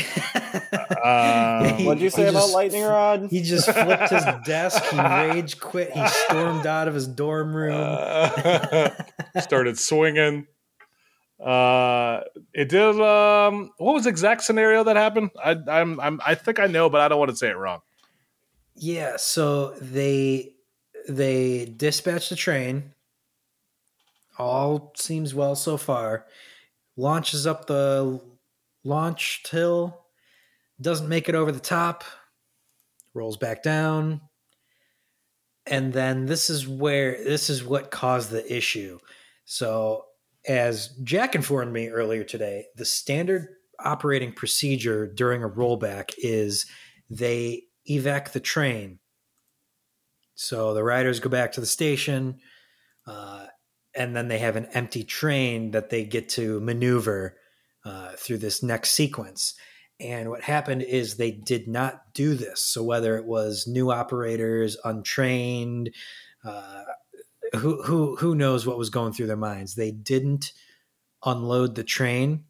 [1.03, 3.29] Um, He- What'd you say he about just- lightning rod?
[3.31, 4.83] He just flipped his desk.
[4.93, 5.91] He rage quit.
[5.93, 7.75] He stormed out of his dorm room.
[7.75, 8.91] Uh,
[9.41, 10.47] started swinging.
[11.43, 12.21] Uh,
[12.53, 13.01] it did.
[13.01, 15.31] Um, what was the exact scenario that happened?
[15.43, 17.81] I, I'm, I'm, I think I know, but I don't want to say it wrong.
[18.77, 20.53] Yeah, so they
[21.09, 22.93] they dispatch the train.
[24.39, 26.27] All seems well so far.
[27.01, 28.21] Launches up the
[28.85, 30.05] launch hill,
[30.79, 32.05] doesn't make it over the top,
[33.15, 34.21] rolls back down.
[35.65, 38.99] And then this is where this is what caused the issue.
[39.47, 40.05] So
[40.47, 43.49] as Jack informed me earlier today, the standard
[43.83, 46.67] operating procedure during a rollback is
[47.09, 48.99] they evac the train.
[50.35, 52.41] So the riders go back to the station,
[53.07, 53.47] uh,
[53.95, 57.37] and then they have an empty train that they get to maneuver
[57.85, 59.55] uh, through this next sequence.
[59.99, 62.63] And what happened is they did not do this.
[62.63, 65.91] So whether it was new operators, untrained,
[66.45, 66.85] uh,
[67.57, 69.75] who who who knows what was going through their minds?
[69.75, 70.53] They didn't
[71.25, 72.45] unload the train,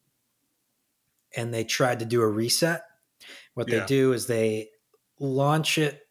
[1.37, 2.83] and they tried to do a reset.
[3.55, 3.81] What Yeah.
[3.81, 4.71] they do is they
[5.19, 6.03] launch it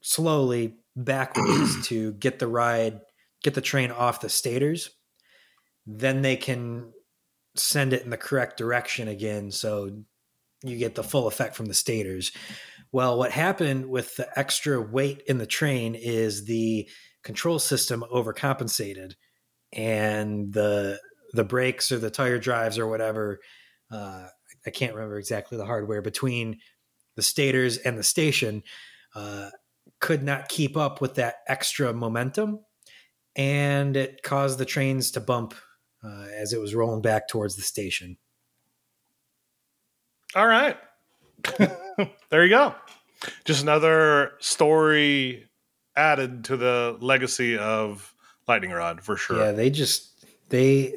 [0.00, 3.00] slowly backwards to get the ride,
[3.42, 4.90] get the train off the stators.
[5.86, 6.92] Then they can
[7.54, 9.50] send it in the correct direction again.
[9.50, 9.90] So
[10.62, 12.32] you get the full effect from the stators.
[12.92, 16.88] Well, what happened with the extra weight in the train is the
[17.22, 19.14] control system overcompensated
[19.72, 21.00] and the
[21.32, 23.40] the brakes or the tire drives or whatever
[23.90, 24.26] uh,
[24.66, 26.58] I can't remember exactly the hardware between
[27.14, 28.62] the stators and the station
[29.14, 29.50] uh,
[30.00, 32.60] could not keep up with that extra momentum,
[33.36, 35.54] and it caused the trains to bump
[36.02, 38.16] uh, as it was rolling back towards the station.
[40.34, 40.76] All right.
[42.30, 42.74] there you go.
[43.44, 45.48] Just another story
[45.94, 48.14] added to the legacy of
[48.48, 49.38] Lightning Rod for sure.
[49.38, 50.94] Yeah, they just they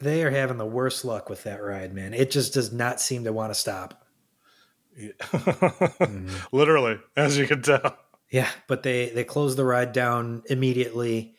[0.00, 2.14] they are having the worst luck with that ride, man.
[2.14, 4.06] It just does not seem to want to stop.
[6.52, 7.98] Literally, as you can tell.
[8.30, 11.35] Yeah, but they they closed the ride down immediately.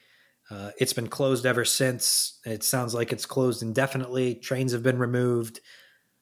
[0.49, 2.39] Uh, it's been closed ever since.
[2.45, 4.35] It sounds like it's closed indefinitely.
[4.35, 5.59] Trains have been removed.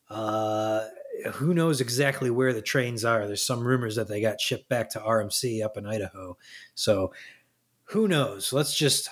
[0.10, 0.86] Uh,
[1.34, 3.26] who knows exactly where the trains are?
[3.28, 6.38] There's some rumors that they got shipped back to RMC up in Idaho.
[6.74, 7.14] So
[7.86, 8.52] who knows?
[8.52, 9.10] Let's just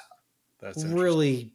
[0.61, 1.53] That's really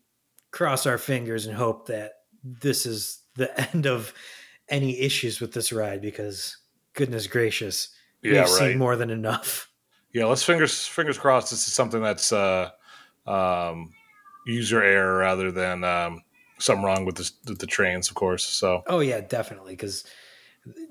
[0.50, 4.12] cross our fingers and hope that this is the end of
[4.68, 6.56] any issues with this ride because
[6.94, 7.88] goodness gracious,
[8.22, 8.48] yeah, we've right.
[8.48, 9.70] seen more than enough.
[10.12, 11.50] Yeah, let's fingers fingers crossed.
[11.50, 12.70] This is something that's uh,
[13.28, 13.90] um,
[14.46, 16.22] user error rather than um,
[16.58, 18.44] something wrong with the, with the trains, of course.
[18.44, 19.74] So Oh yeah, definitely.
[19.74, 20.04] Because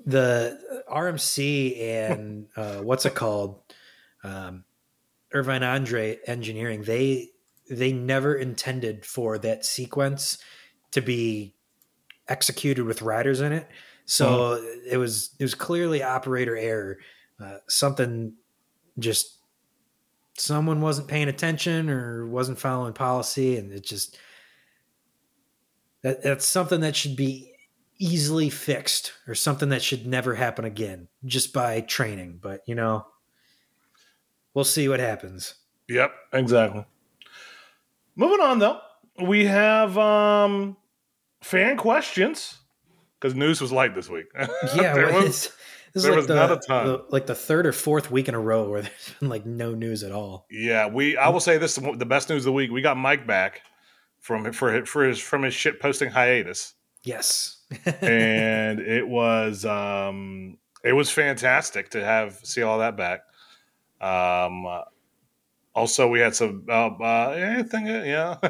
[0.06, 0.58] the
[0.90, 3.60] RMC and uh, what's it called,
[4.24, 4.64] um,
[5.32, 7.30] Irvine Andre Engineering, they
[7.70, 10.38] they never intended for that sequence
[10.92, 11.54] to be
[12.28, 13.68] executed with riders in it.
[14.06, 14.54] So
[14.90, 16.98] it was it was clearly operator error.
[17.38, 18.32] Uh, something
[18.98, 19.37] just
[20.40, 24.18] someone wasn't paying attention or wasn't following policy, and it just
[26.02, 27.52] that that's something that should be
[27.98, 32.38] easily fixed or something that should never happen again just by training.
[32.40, 33.06] But you know,
[34.54, 35.54] we'll see what happens.
[35.88, 36.84] Yep, exactly.
[38.14, 38.80] Moving on though,
[39.22, 40.76] we have um
[41.42, 42.58] fan questions
[43.20, 44.26] because news was light this week.
[44.76, 45.50] Yeah, There was-
[45.92, 46.86] this is there like was the, not a ton.
[46.86, 49.74] the- like the third or fourth week in a row where there's been like no
[49.74, 50.46] news at all.
[50.50, 51.16] yeah, we.
[51.16, 52.70] I will say this: the best news of the week.
[52.70, 53.62] We got Mike back
[54.20, 57.56] from for for his from his shit posting hiatus, Yes.
[58.00, 63.20] and it was um it was fantastic to have see all that back.
[64.00, 64.66] Um.
[65.78, 68.36] Uh, also, we had some uh, uh anything, yeah.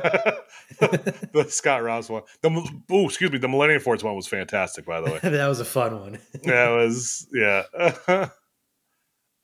[0.81, 2.23] the Scott Ross one.
[2.43, 5.19] The oh, excuse me, the Millennium Force one was fantastic, by the way.
[5.23, 6.19] that was a fun one.
[6.45, 8.29] that was yeah.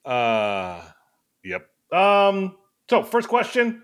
[0.05, 0.83] uh
[1.45, 1.67] yep.
[1.93, 2.57] Um
[2.89, 3.83] so first question,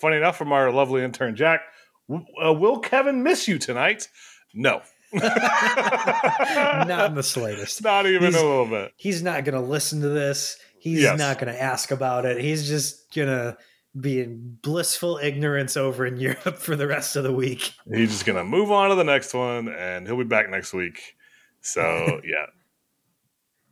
[0.00, 1.62] funny enough from our lovely intern Jack,
[2.10, 4.08] uh, will Kevin miss you tonight?
[4.54, 4.82] No.
[5.12, 7.82] not in the slightest.
[7.82, 8.92] Not even He's- a little bit.
[8.96, 10.56] He's not going to listen to this.
[10.80, 11.18] He's Yes.
[11.18, 12.40] not going to ask about it.
[12.40, 13.56] He's just going to
[14.00, 17.72] be in blissful ignorance over in Europe for the rest of the week.
[17.92, 21.16] He's just gonna move on to the next one, and he'll be back next week.
[21.60, 21.82] So
[22.24, 22.46] yeah,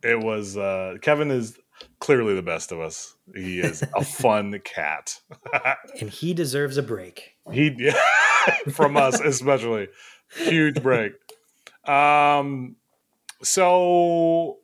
[0.02, 0.56] it was.
[0.56, 1.56] Uh, Kevin is
[2.00, 3.14] clearly the best of us.
[3.32, 5.20] He is a fun cat.
[6.00, 7.36] And he deserves a break.
[7.52, 7.94] he yeah,
[8.72, 9.86] from us especially
[10.34, 11.12] huge break.
[11.86, 12.74] Um,
[13.42, 14.58] so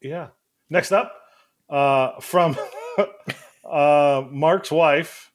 [0.00, 0.28] yeah.
[0.70, 1.12] Next up,
[1.70, 2.56] uh, from
[3.64, 5.30] uh, Mark's wife,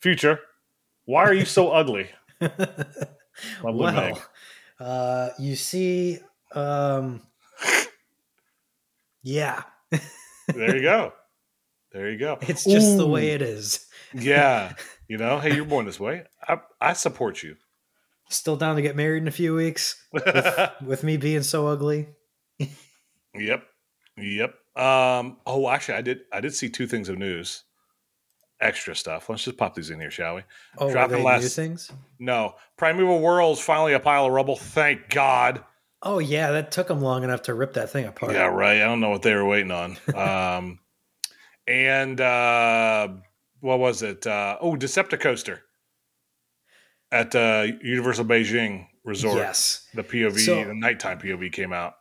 [0.00, 0.40] future.
[1.04, 2.10] Why are you so ugly?
[3.62, 4.18] Well,
[4.80, 6.18] uh, you see,
[6.56, 7.22] um,
[9.22, 9.62] yeah,
[10.48, 11.12] There you go.
[11.92, 12.38] There you go.
[12.42, 13.86] it's just the way it is.
[14.12, 14.72] Yeah.
[15.06, 16.24] You know, hey, you're born this way.
[16.48, 17.56] I, I support you.
[18.28, 20.04] Still down to get married in a few weeks
[20.84, 22.08] with me being so ugly.
[23.34, 23.64] yep.
[24.16, 24.54] Yep.
[24.78, 26.20] Um, oh, actually, I did.
[26.32, 27.64] I did see two things of news,
[28.60, 29.28] extra stuff.
[29.28, 30.42] Let's just pop these in here, shall we?
[30.78, 31.90] Oh, Dropping they new last- things?
[32.20, 34.56] No, Primeval Whirl's finally a pile of rubble.
[34.56, 35.64] Thank God.
[36.02, 38.32] Oh yeah, that took them long enough to rip that thing apart.
[38.32, 38.76] Yeah, right.
[38.80, 39.98] I don't know what they were waiting on.
[40.14, 40.78] Um,
[41.66, 43.08] and uh,
[43.60, 44.24] what was it?
[44.24, 45.58] Uh, oh, Decepticoaster
[47.10, 49.38] at uh, Universal Beijing Resort.
[49.38, 49.88] Yes.
[49.94, 51.94] The POV, So- the nighttime POV came out.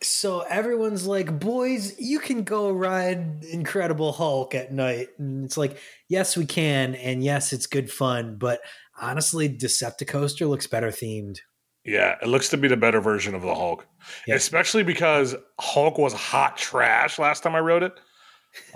[0.00, 5.08] So everyone's like, boys, you can go ride Incredible Hulk at night.
[5.18, 6.94] And it's like, yes, we can.
[6.94, 8.36] And yes, it's good fun.
[8.38, 8.60] But
[9.00, 11.38] honestly, Decepticoaster looks better themed.
[11.84, 13.86] Yeah, it looks to be the better version of the Hulk,
[14.26, 14.34] Yeah.
[14.34, 17.98] especially because Hulk was hot trash last time I rode it.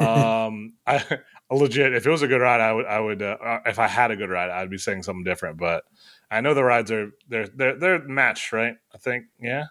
[0.00, 1.04] Um, I
[1.50, 3.87] legit, if it was a good ride, I would, I would, uh, uh, if I
[3.87, 5.58] had a good ride, I'd be saying something different.
[5.58, 5.85] But
[6.30, 8.76] I know the rides are they're they're they're matched, right?
[8.94, 9.64] I think, yeah,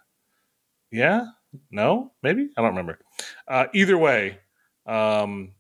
[0.92, 1.26] yeah,
[1.70, 3.00] no, maybe I don't remember.
[3.48, 4.40] Uh, either way,
[4.86, 5.54] um,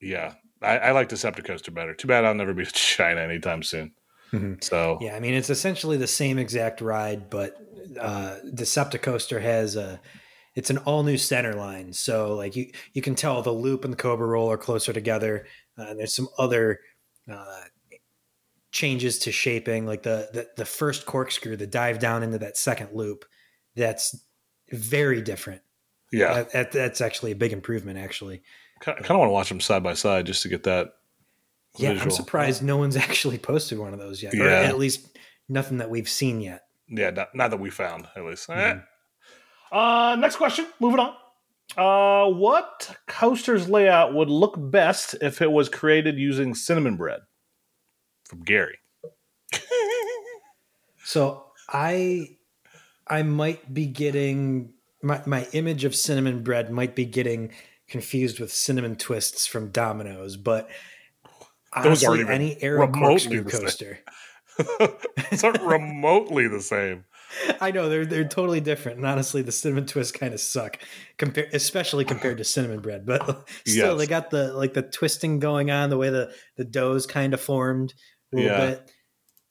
[0.00, 1.94] yeah, I, I like Decepticoaster better.
[1.94, 3.92] Too bad I'll never be to China anytime soon.
[4.32, 4.62] Mhm.
[4.62, 7.56] So Yeah, I mean, it's essentially the same exact ride, but
[8.00, 10.00] uh, Decepticoaster has a.
[10.56, 13.92] It's an all new center line, so like you you can tell the loop and
[13.92, 15.46] the Cobra roll are closer together.
[15.76, 16.78] Uh, and there's some other
[17.28, 17.62] uh,
[18.70, 22.90] changes to shaping, like the, the the first corkscrew, the dive down into that second
[22.92, 23.24] loop.
[23.74, 24.16] That's
[24.74, 25.62] very different.
[26.12, 28.42] yeah, That, that- that's actually a big improvement, actually.
[28.80, 30.94] kind of want to watch them side by side just to get that.
[31.76, 35.16] Yeah, I'm surprised no one's actually posted one of those yet, or at least
[35.48, 36.64] nothing that we've seen yet.
[36.88, 38.48] Yeah, not, not that we found at least.
[38.50, 38.52] Eh.
[38.74, 38.84] Mhm.
[39.72, 40.66] Uh, next question.
[40.78, 41.14] Moving on.
[41.76, 47.20] Uh, what coaster's layout would look best if it was created using cinnamon bread?
[48.28, 48.78] From Gary.
[51.04, 52.36] So I
[53.06, 57.52] I might be getting my, my image of cinnamon bread might be getting
[57.88, 60.68] confused with cinnamon twists from Domino's, but
[61.82, 63.60] Those honestly, any Arrow remotely the same.
[63.60, 63.98] coaster.
[65.30, 67.04] it's not remotely the same.
[67.60, 70.78] I know they're they're totally different, and honestly, the cinnamon twists kind of suck,
[71.18, 73.04] compare especially compared to cinnamon bread.
[73.04, 73.98] But still, Yes.
[73.98, 77.40] they got the like the twisting going on, the way the the dough's kind of
[77.40, 77.92] formed
[78.32, 78.66] a little Yeah.
[78.70, 78.90] bit.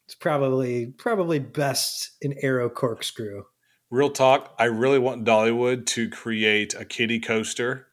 [0.05, 3.43] It's probably probably best an arrow corkscrew.
[3.89, 4.53] Real talk.
[4.57, 7.87] I really want Dollywood to create a kitty coaster,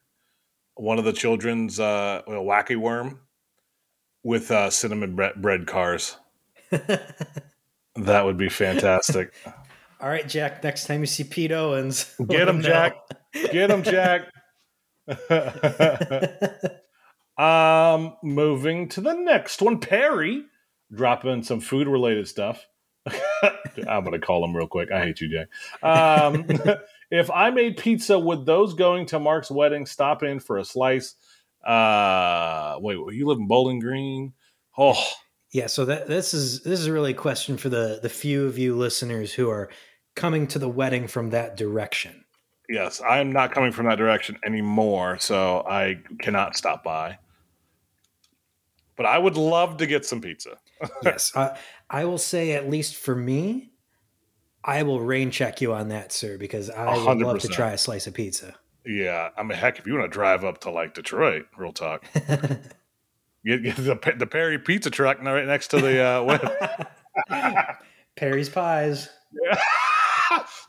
[0.75, 3.19] one of the children's uh, well, wacky worm,
[4.23, 6.17] with uh, cinnamon bread, bread cars.
[7.95, 9.33] That would be fantastic.
[10.01, 10.63] All right, Jack.
[10.63, 12.61] Next time you see Pete Owens, Get him.
[12.61, 12.95] Jack.
[13.33, 14.31] Get him, Jack.
[17.37, 20.43] um, moving to the next one, Perry,
[20.93, 22.65] dropping some food related stuff.
[23.89, 24.91] I'm gonna call him real quick.
[24.91, 25.45] I hate you, Jay.
[25.87, 26.45] Um,
[27.11, 31.15] if I made pizza, would those going to Mark's wedding stop in for a slice?
[31.65, 34.33] Uh, wait, you live in Bowling Green?
[34.77, 35.03] Oh,
[35.51, 35.67] yeah.
[35.67, 38.75] So that this is this is really a question for the the few of you
[38.75, 39.69] listeners who are
[40.15, 42.25] coming to the wedding from that direction.
[42.69, 47.17] yes, I am not coming from that direction anymore, so I cannot stop by.
[48.95, 50.57] But I would love to get some pizza.
[51.03, 51.55] Yes, uh,
[51.89, 53.71] I will say at least for me,
[54.63, 57.77] I will rain check you on that, sir, because I would love to try a
[57.77, 58.55] slice of pizza.
[58.85, 62.03] Yeah, I mean, heck, if you want to drive up to like Detroit, real talk,
[63.45, 66.01] get, get the the Perry Pizza truck right next to the.
[67.29, 67.73] Uh.
[68.15, 69.09] Perry's Pies.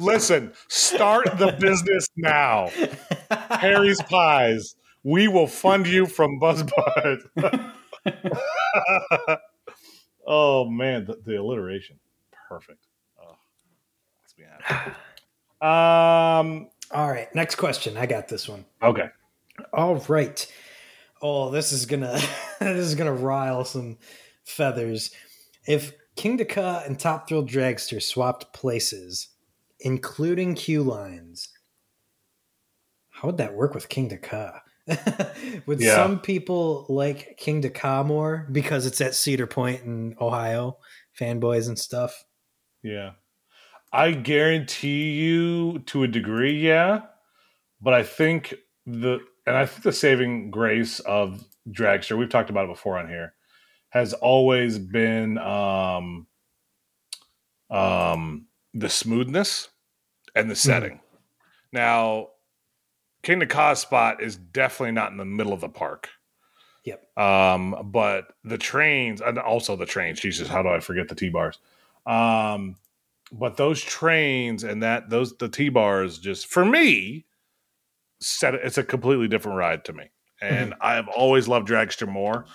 [0.01, 2.71] Listen, start the business now.
[3.31, 4.75] Perry's Pies.
[5.05, 7.73] We will fund you from Buzzbud.
[10.27, 11.99] Oh man, the, the alliteration,
[12.49, 12.87] perfect.
[13.20, 13.37] Oh.
[14.39, 14.91] me happy.
[15.61, 16.68] Um.
[16.91, 17.97] All right, next question.
[17.97, 18.64] I got this one.
[18.83, 19.09] Okay.
[19.73, 20.47] All right.
[21.20, 22.18] Oh, this is gonna
[22.61, 23.99] this is gonna rile some
[24.45, 25.12] feathers.
[25.66, 29.29] If Kingda Ka and Top Thrill Dragster swapped places,
[29.81, 31.49] including queue lines,
[33.11, 34.62] how would that work with Kingda Ka?
[35.66, 35.95] would Yeah.
[35.95, 40.78] some people like Kingda Ka more because it's at Cedar Point in Ohio,
[41.18, 42.24] fanboys and stuff?
[42.83, 43.12] Yeah.
[43.93, 47.03] I guarantee you to a degree, yeah.
[47.80, 48.55] But I think
[48.87, 53.09] the and I think the saving grace of Dragster, we've talked about it before on
[53.09, 53.35] here,
[53.91, 56.26] has always been um
[57.70, 59.68] um the smoothness
[60.35, 61.01] and the setting.
[61.72, 62.28] Now,
[63.23, 66.09] Kingda Ka spot is definitely not in the middle of the park.
[66.85, 67.16] Yep.
[67.16, 71.29] Um, but the trains and also the trains, Jesus, how do I forget the T
[71.29, 71.59] bars?
[72.07, 72.77] Um,
[73.31, 77.25] but those trains and that those the T bars just for me
[78.20, 80.11] set it's a completely different ride to me.
[80.41, 82.47] And I have always loved Dragster more.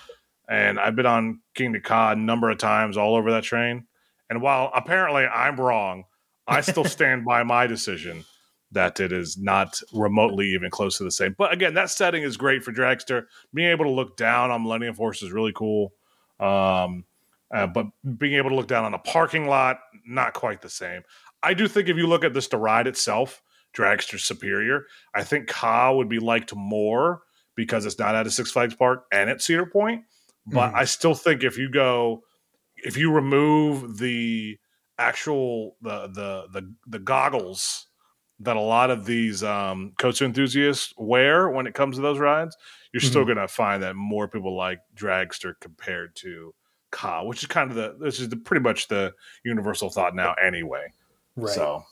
[0.48, 3.86] And I've been on Kingda Ka a number of times all over that train.
[4.28, 6.04] And while apparently I'm wrong,
[6.46, 8.24] I still stand by my decision
[8.72, 11.34] that it is not remotely even close to the same.
[11.38, 13.24] But again, that setting is great for Dragster.
[13.54, 15.94] Being able to look down on Millennium Force is really cool.
[16.38, 17.04] Um,
[17.52, 17.86] uh, but
[18.18, 21.02] being able to look down on a parking lot, not quite the same.
[21.42, 23.42] I do think if you look at this, the ride itself,
[23.74, 24.86] Dragster's superior.
[25.14, 27.22] I think Ka would be liked more
[27.54, 30.04] because it's not at a Six Flags park and at Cedar Point.
[30.46, 30.76] But Mhm.
[30.76, 32.22] I still think if you go,
[32.76, 34.58] if you remove the
[34.98, 37.86] actual the the the the goggles
[38.40, 42.56] that a lot of these um, coaster enthusiasts wear when it comes to those rides,
[42.92, 46.54] you're still going to find that more people like Dragster compared to
[46.90, 49.12] Ka, which is kind of the this is the, pretty much the
[49.44, 50.92] universal thought now anyway.
[51.36, 51.54] Right.
[51.54, 51.84] So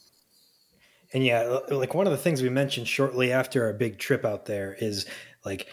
[1.13, 4.47] And yeah, like one of the things we mentioned shortly after our big trip out
[4.47, 5.07] there is
[5.45, 5.67] like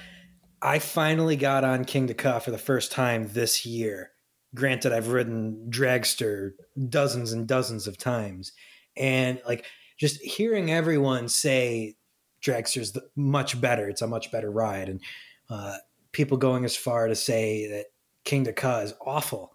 [0.61, 4.11] I finally got on Kingda Ka for the first time this year.
[4.55, 6.51] Granted, I've ridden Dragster
[6.89, 8.53] dozens and dozens of times,
[8.95, 9.65] and like
[9.97, 11.95] just hearing everyone say
[12.43, 13.89] Dragster's the, much better.
[13.89, 15.01] It's a much better ride, and
[15.49, 15.77] uh,
[16.11, 17.85] people going as far to say that
[18.25, 19.53] Kingda Ka is awful.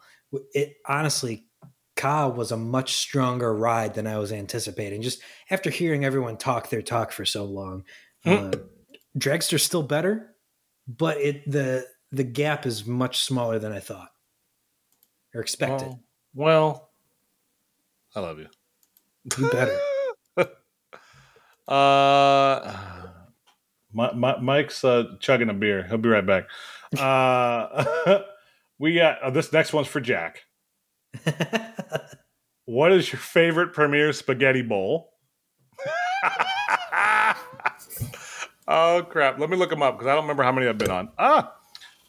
[0.55, 1.47] It honestly,
[1.97, 5.03] Ka was a much stronger ride than I was anticipating.
[5.03, 5.21] Just
[5.51, 7.85] after hearing everyone talk their talk for so long,
[8.25, 8.53] uh,
[9.19, 10.35] Dragster's still better,
[10.87, 14.11] but it the the gap is much smaller than I thought
[15.35, 15.89] or expected.
[15.89, 16.01] well,
[16.35, 16.91] well,
[18.15, 18.47] I love you.
[19.37, 19.79] You better.
[21.69, 22.75] Uh,
[23.93, 25.87] my, my, Mike's uh, chugging a beer.
[25.87, 26.49] He'll be right back.
[26.99, 27.85] Uh,
[28.79, 30.45] we got uh, this next one's for Jack.
[32.69, 35.15] What is your favorite Premier spaghetti bowl?
[38.69, 39.39] oh crap!
[39.39, 41.09] Let me look them up because I don't remember how many I've been on.
[41.19, 41.55] Ah,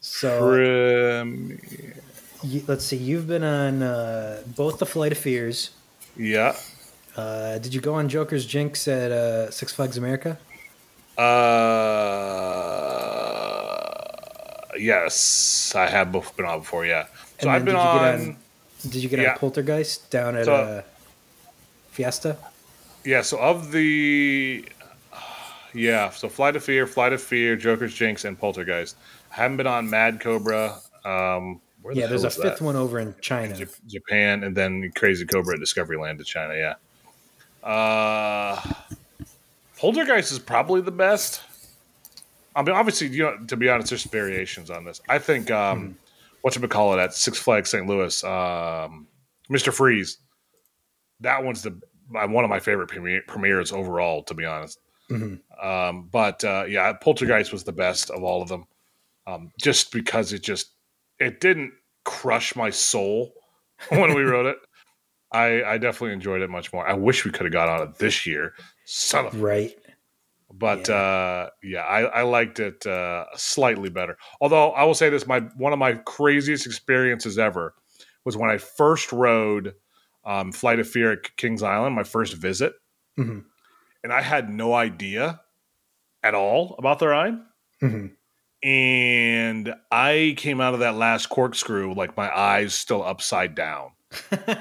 [0.00, 0.54] so
[2.42, 2.98] you, let's see.
[2.98, 5.70] You've been on uh, both the Flight of Fears.
[6.14, 6.54] Yeah.
[7.20, 10.38] Uh, did you go on Joker's Jinx at uh, Six Flags America?
[11.18, 11.26] Uh,
[14.78, 16.86] yes, I have both been on before.
[16.86, 17.04] Yeah.
[17.04, 17.10] So
[17.40, 17.98] And I've been did you on.
[17.98, 18.36] get on-
[18.82, 19.32] Did you get Yeah.
[19.32, 20.82] on Poltergeist down at So- uh,
[21.90, 22.36] Fiesta?
[23.04, 24.64] Yeah, so of the
[25.74, 28.96] yeah, so Flight of Fear, Flight of Fear, Joker's Jinx, and Poltergeist.
[29.32, 30.78] I haven't been on Mad Cobra.
[31.04, 32.64] Um, where the Yeah, there's a fifth that?
[32.64, 33.54] one over in China.
[33.54, 36.54] Jap- Japan, and then Crazy Cobra at Discoveryland to China.
[36.54, 36.74] Yeah,
[37.62, 38.60] uh,
[39.78, 41.42] Poltergeist is probably the best.
[42.54, 45.00] I mean, obviously, you know, to be honest, there's variations on this.
[45.08, 45.96] I think um,
[46.42, 47.86] what you call it at Six Flags St.
[47.86, 49.06] Louis, um,
[49.48, 50.18] Mister Freeze.
[51.20, 51.78] That one's the
[52.10, 54.78] one of my favorite premiere, premieres overall, to be honest.
[55.10, 55.40] Mhm.
[55.62, 58.64] Um, but uh, yeah, Poltergeist was the best of all of them,
[59.26, 60.70] um, just because it just
[61.18, 61.72] it didn't
[62.04, 63.32] crush my soul
[63.90, 64.56] when we wrote it.
[65.32, 66.86] I, I definitely enjoyed it much more.
[66.86, 68.54] I wish we could have got on it this year,
[68.84, 69.40] son of.
[69.40, 69.72] Right.
[70.52, 70.96] But Yeah.
[70.96, 74.18] uh, yeah, I, I liked it uh, slightly better.
[74.40, 77.74] Although I will say this, my one of my craziest experiences ever
[78.24, 79.74] was when I first rode
[80.24, 82.74] um, Flight of Fear at Kings Island, my first visit,
[83.18, 83.44] Mhm.
[84.02, 85.40] and I had no idea
[86.22, 87.38] at all about the ride
[87.80, 88.08] hmm
[88.62, 93.92] and I came out of that last corkscrew like my eyes still upside down.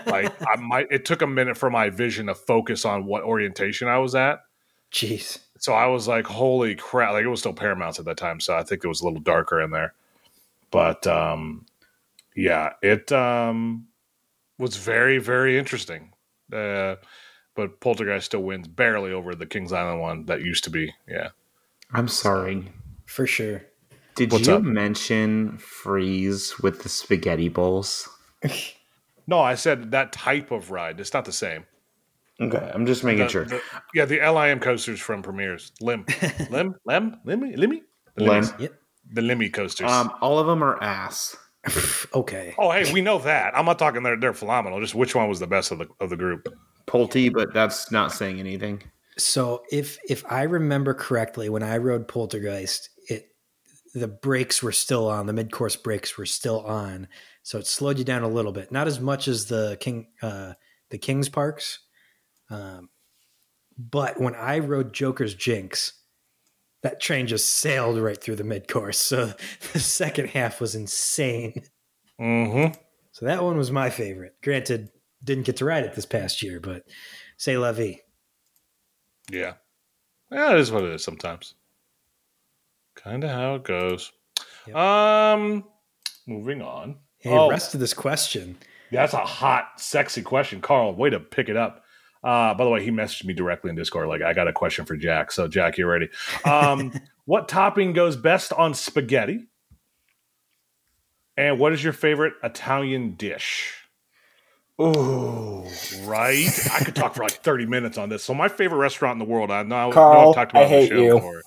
[0.05, 3.87] Like I might it took a minute for my vision to focus on what orientation
[3.87, 4.41] I was at.
[4.91, 5.39] Jeez.
[5.57, 7.13] So I was like, holy crap.
[7.13, 9.19] Like it was still Paramounts at that time, so I think it was a little
[9.19, 9.93] darker in there.
[10.71, 11.65] But um
[12.35, 13.87] yeah, it um
[14.57, 16.13] was very, very interesting.
[16.53, 16.95] Uh
[17.55, 20.93] but Poltergeist still wins barely over the Kings Island one that used to be.
[21.07, 21.29] Yeah.
[21.91, 22.71] I'm sorry.
[23.05, 23.63] For sure.
[24.15, 24.61] Did What's you up?
[24.63, 28.07] mention freeze with the spaghetti bowls?
[29.29, 30.99] No, I said that type of ride.
[30.99, 31.65] It's not the same.
[32.41, 33.45] Okay, I'm just making The- sure.
[33.45, 33.61] the-
[33.93, 35.71] yeah, the LIM coasters from Premieres.
[35.81, 36.05] Lim,
[36.49, 37.81] Lim, Lim, Limmy, Limmy,
[38.15, 38.43] the Lim.
[38.43, 38.59] Limmys.
[38.59, 38.73] Yep.
[39.13, 39.89] the Limmy coasters.
[39.91, 41.37] Um, all of them are ass.
[42.15, 42.55] okay.
[42.57, 43.55] oh, hey, we know that.
[43.55, 44.79] I'm not talking they're they're phenomenal.
[44.81, 46.47] Just which one was the best of the of the group?
[46.87, 48.81] Pulte, but that's not saying anything.
[49.17, 53.27] So if if I remember correctly, when I rode Poltergeist, it
[53.93, 57.07] the brakes were still on, the mid course brakes were still on,
[57.49, 58.71] so it slowed you down a little bit.
[58.71, 60.53] Not as much as the King uh,
[60.91, 61.79] the Kings Parks,
[62.51, 62.89] um,
[63.75, 65.93] but when I rode Joker's Jinx,
[66.83, 68.99] that train just sailed right through the mid course.
[68.99, 69.33] So
[69.73, 71.63] the second half was insane.
[72.21, 72.79] Mm-hmm.
[73.13, 74.35] So that one was my favorite.
[74.43, 74.91] Granted,
[75.23, 76.83] didn't get to ride it this past year, but
[77.37, 78.01] say la vie.
[79.31, 79.53] Yeah.
[80.31, 81.55] Yeah, it is what it is sometimes.
[82.95, 84.11] Kind of how it goes.
[84.67, 84.75] Yep.
[84.75, 85.63] Um,
[86.27, 86.97] moving on.
[87.19, 87.49] Hey, Oh.
[87.49, 88.57] rest of this question.
[88.91, 90.95] That's a hot, sexy question, Carl.
[90.95, 91.83] Way to pick it up.
[92.23, 94.07] Uh, by the way, he messaged me directly in Discord.
[94.07, 95.31] Like, I got a question for Jack.
[95.31, 96.09] So, Jack, you ready?
[96.43, 96.91] Um,
[97.25, 99.45] what topping goes best on spaghetti?
[101.37, 103.75] And what is your favorite Italian dish?
[104.81, 105.65] Ooh.
[106.03, 106.49] Right?
[106.73, 108.23] I could talk for like 30 minutes on this.
[108.23, 110.63] So, my favorite restaurant in the world, I know, I know Carl, I've talked about
[110.63, 111.41] I it on the hate show you.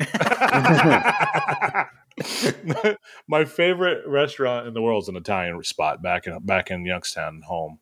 [3.28, 7.42] my favorite restaurant in the world is an Italian spot back in back in Youngstown
[7.42, 7.78] home,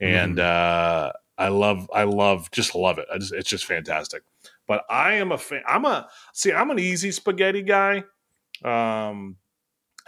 [0.00, 3.06] and uh, I love I love just love it.
[3.12, 4.22] I just it's just fantastic.
[4.66, 5.62] But I am a fan.
[5.66, 6.52] I'm a see.
[6.52, 8.04] I'm an easy spaghetti guy.
[8.64, 9.36] Um,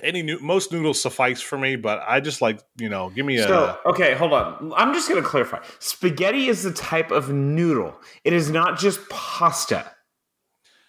[0.02, 3.38] any new most noodles suffice for me, but I just like you know give me
[3.38, 4.72] a So, okay, hold on.
[4.76, 5.60] I'm just going to clarify.
[5.78, 7.98] Spaghetti is the type of noodle.
[8.24, 9.90] It is not just pasta.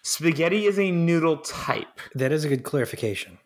[0.02, 2.00] Spaghetti is a noodle type.
[2.14, 3.38] That is a good clarification.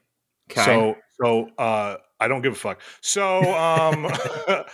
[0.50, 0.64] Okay.
[0.64, 2.80] So so uh I don't give a fuck.
[3.00, 4.10] So um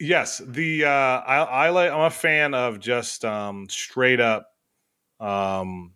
[0.00, 4.48] yes, the uh I I like I'm a fan of just um straight up
[5.20, 5.92] um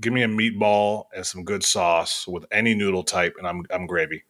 [0.00, 3.86] give me a meatball and some good sauce with any noodle type and I'm I'm
[3.86, 4.24] gravy.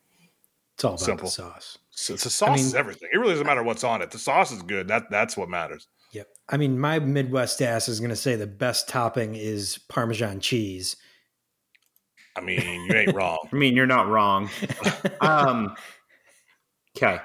[0.75, 1.27] It's all about Simple.
[1.27, 1.79] the sauce.
[1.91, 3.09] So, so sauce mean- is everything.
[3.13, 4.13] It really doesn't matter what's on it.
[4.13, 4.87] The sauce is good.
[4.87, 5.89] That that's what matters.
[6.49, 6.55] Yep.
[6.55, 10.97] I mean, my Midwest ass is going to say the best topping is Parmesan cheese.
[12.37, 13.39] I mean, you ain't wrong.
[13.53, 14.49] I mean, you're not wrong.
[15.21, 15.75] um,
[16.97, 17.21] okay.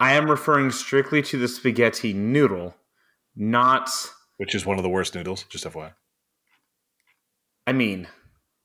[0.00, 2.74] I am referring strictly to the spaghetti noodle,
[3.34, 3.90] not.
[4.36, 5.92] Which is one of the worst noodles, just FYI.
[7.66, 8.06] I mean,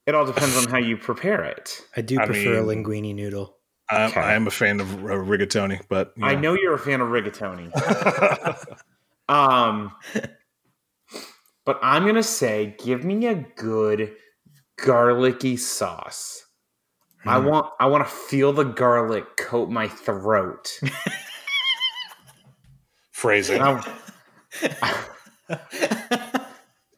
[0.06, 1.82] it all depends on how you prepare it.
[1.98, 3.58] I do I prefer a mean- linguine noodle.
[3.90, 4.22] I, Okay.
[4.22, 7.10] I am a fan of uh, rigatoni, but you I know you're a fan of
[7.10, 7.70] rigatoni.
[9.34, 9.40] know.
[9.40, 9.96] Um,
[11.66, 14.16] but I'm gonna say, give me a good
[14.78, 16.46] garlicky sauce.
[17.26, 17.46] I Mm.
[17.46, 20.80] want, I want to feel the garlic coat my throat.
[23.12, 23.62] Phrasing.
[23.62, 23.84] And
[24.82, 25.06] I,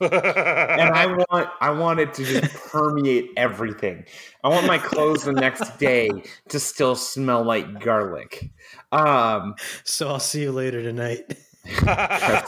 [0.02, 4.06] and I want, I want it to just permeate everything.
[4.44, 6.10] I want my clothes the next day
[6.50, 8.52] to still smell like garlic.
[8.92, 11.38] Um, so I'll see you later tonight.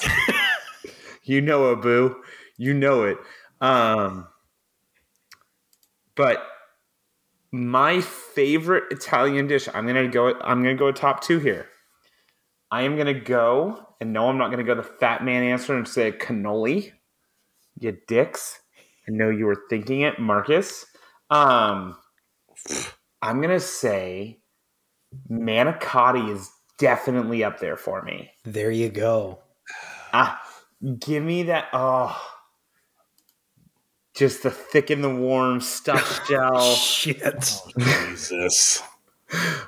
[1.24, 2.16] you know Abu.
[2.58, 3.18] You know it.
[3.62, 4.28] Um,
[6.16, 6.44] but
[7.52, 10.34] my favorite Italian dish, I'm gonna go.
[10.42, 11.68] I'm gonna go top two here.
[12.70, 15.88] I am gonna go, and no, I'm not gonna go the fat man answer and
[15.88, 16.92] say cannoli.
[17.80, 18.60] You dicks.
[19.08, 20.86] I know you were thinking it, Marcus.
[21.30, 21.96] Um,
[23.22, 24.40] I'm gonna say
[25.32, 28.32] manicotti is definitely up there for me.
[28.44, 29.40] There you go.
[30.14, 30.42] Ah,
[31.00, 31.66] give me that.
[31.74, 32.20] Oh,
[34.16, 37.54] just the thick and the warm stuffed gel Shit.
[37.78, 38.82] Jesus.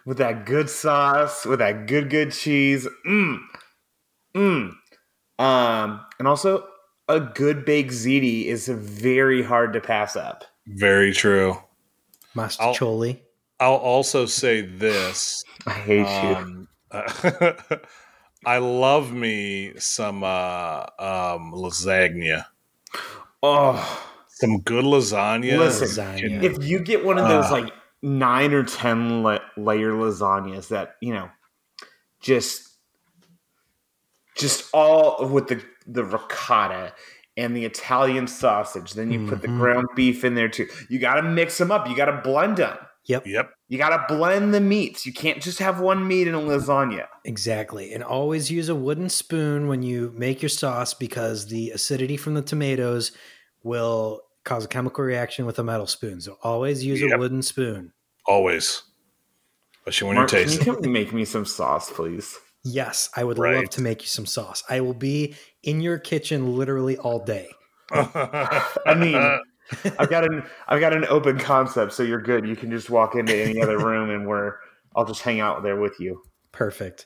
[0.06, 2.88] with that good sauce, with that good good cheese.
[3.08, 3.40] Mmm,
[4.36, 4.72] mmm.
[5.38, 6.68] Um, and also
[7.08, 10.44] a good baked ziti is very hard to pass up.
[10.68, 11.58] Very true.
[12.36, 13.20] Mastacholi.
[13.60, 15.44] I'll also say this.
[15.68, 16.69] I hate Um,
[18.46, 22.46] I love me some uh, um, lasagna.
[23.44, 25.58] Oh, Some good lasagna.
[25.58, 26.44] Listen, Lasagna.
[26.44, 27.52] if you get one of those Ah.
[27.54, 31.30] like nine or ten la- layer lasagnas that you know
[32.22, 32.70] just
[34.38, 36.94] just all with the the ricotta
[37.36, 39.58] and the Italian sausage, then you put the Mhm.
[39.60, 40.68] ground beef in there too.
[40.90, 41.88] You got to mix them up.
[41.88, 42.78] You got to blend them.
[43.10, 43.26] Yep.
[43.26, 43.52] Yep.
[43.68, 45.04] You got to blend the meats.
[45.04, 47.08] You can't just have one meat in a lasagna.
[47.26, 47.92] Exactly.
[47.92, 52.36] And always use a wooden spoon when you make your sauce because the acidity from
[52.36, 53.12] the tomatoes
[53.64, 56.22] will cause a chemical reaction with a metal spoon.
[56.22, 57.94] So always use a wooden spoon.
[58.28, 58.84] Always.
[59.80, 60.74] Especially when Mark, you're can you tasting.
[60.76, 62.38] come and make me some sauce, please?
[62.64, 64.64] Yes, I would love to make you some sauce.
[64.70, 67.50] I will be in your kitchen literally all day.
[67.92, 69.40] I mean,
[69.98, 72.48] I've got an I've got an open concept, so you're good.
[72.48, 74.56] You can just walk into any other room, and we're
[74.96, 76.22] I'll just hang out there with you.
[76.52, 77.06] Perfect.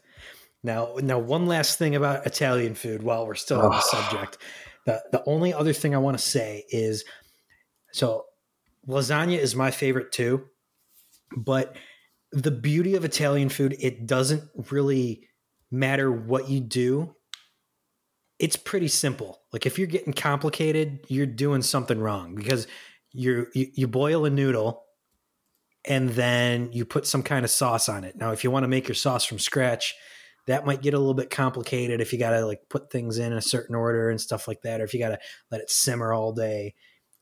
[0.64, 4.38] Now, now one last thing about Italian food while we're still on the subject.
[4.86, 7.04] The the only other thing I want to say is
[7.92, 8.26] so
[8.88, 10.46] lasagna is my favorite too,
[11.36, 11.76] but
[12.32, 15.28] the beauty of Italian food, it doesn't really
[15.70, 17.16] matter what you do.
[18.44, 19.40] It's pretty simple.
[19.54, 22.68] Like if you're getting complicated, you're doing something wrong because
[23.14, 24.84] you, you boil a noodle
[25.88, 28.18] and then you put some kind of sauce on it.
[28.18, 29.96] Now, if you want to make your sauce from scratch,
[30.48, 33.32] that might get a little bit complicated if you got to like put things in
[33.32, 35.20] a certain order and stuff like that, or if you got to
[35.50, 36.74] let it simmer all day,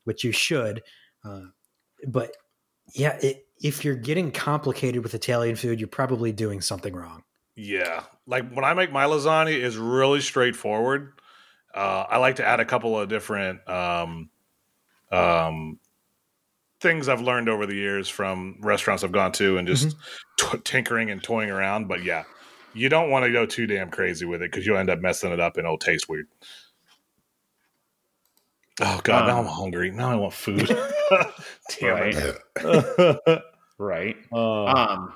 [0.02, 0.82] which you should.
[1.24, 1.42] Uh,
[2.08, 2.36] but
[2.96, 7.22] yeah, it, if you're getting complicated with Italian food, you're probably doing something wrong.
[7.54, 11.12] Yeah, like when I make my lasagna is really straightforward.
[11.74, 14.28] Uh, I like to add a couple of different um,
[15.10, 15.78] um,
[16.80, 19.96] things I've learned over the years from restaurants I've gone to and just
[20.38, 21.88] t- tinkering and toying around.
[21.88, 22.24] But yeah,
[22.74, 25.32] you don't want to go too damn crazy with it because you'll end up messing
[25.32, 26.26] it up and it'll taste weird.
[28.80, 29.90] Oh god, now I'm Um, hungry.
[29.90, 30.68] Now I want food.
[31.80, 32.16] damn Right.
[32.64, 33.42] it.
[33.78, 34.16] Right.
[34.32, 34.66] Uh,
[34.98, 35.12] Um.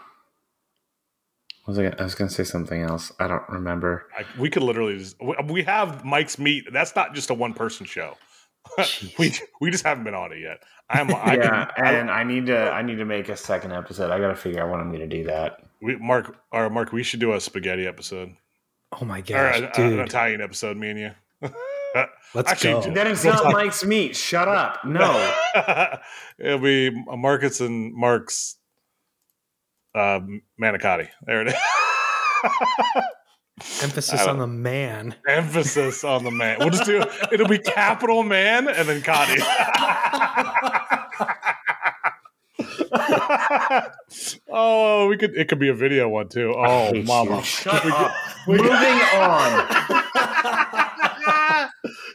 [1.67, 3.13] What Was I, gonna, I was going to say something else.
[3.21, 4.07] I don't remember.
[4.19, 6.65] I, we could literally just, we, we have Mike's meat.
[6.73, 8.15] That's not just a one person show.
[9.19, 10.59] we we just haven't been on it yet.
[10.91, 14.11] I'm I yeah, can, and I need to I need to make a second episode.
[14.11, 15.61] I got to figure out when I'm going to do that.
[15.83, 18.35] we, Mark or Mark, we should do a spaghetti episode
[18.93, 19.99] Oh my or gosh, a- a- an dude!
[20.01, 20.77] Italian episode.
[20.77, 21.11] Me and you.
[22.35, 22.83] let's actually, go.
[22.83, 24.17] dude, Then it's We'll not talk- Mike's meat.
[24.17, 24.85] Shut up.
[24.85, 25.33] No.
[26.39, 28.57] It'll be Marcus and Mark's
[29.97, 30.21] uh,
[30.61, 31.09] manicotti.
[31.25, 31.55] There it is.
[33.83, 35.15] Emphasis on the man.
[35.27, 36.59] Emphasis on the man.
[36.61, 39.41] We'll just do it'll be capital man and then Cotty.
[44.51, 46.55] oh, we could it could be a video one too.
[46.57, 47.43] Oh, mama.
[47.43, 48.13] Shut We could- up.
[48.45, 49.69] could- Moving on.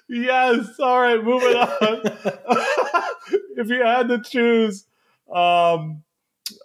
[0.09, 0.79] yes.
[0.79, 2.01] All right, moving on.
[3.57, 4.85] if you had to choose
[5.33, 6.03] um,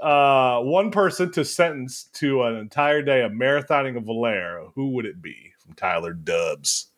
[0.01, 5.07] uh, one person to sentence to an entire day of marathoning of Volare, who would
[5.07, 5.53] it be?
[5.59, 6.91] From Tyler Dubs.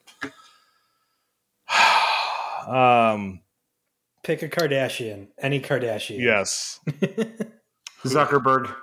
[2.66, 3.40] um,
[4.22, 6.20] Pick a Kardashian, any Kardashian.
[6.20, 6.80] yes.
[8.04, 8.74] Zuckerberg.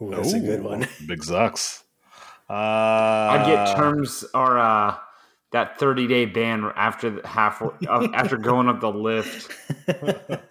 [0.00, 0.80] Ooh, that's a good one.
[1.06, 1.82] Big Zucks.
[2.50, 4.96] Uh, I'd get terms or uh,
[5.52, 9.50] that 30 day ban after the half uh, after going up the lift.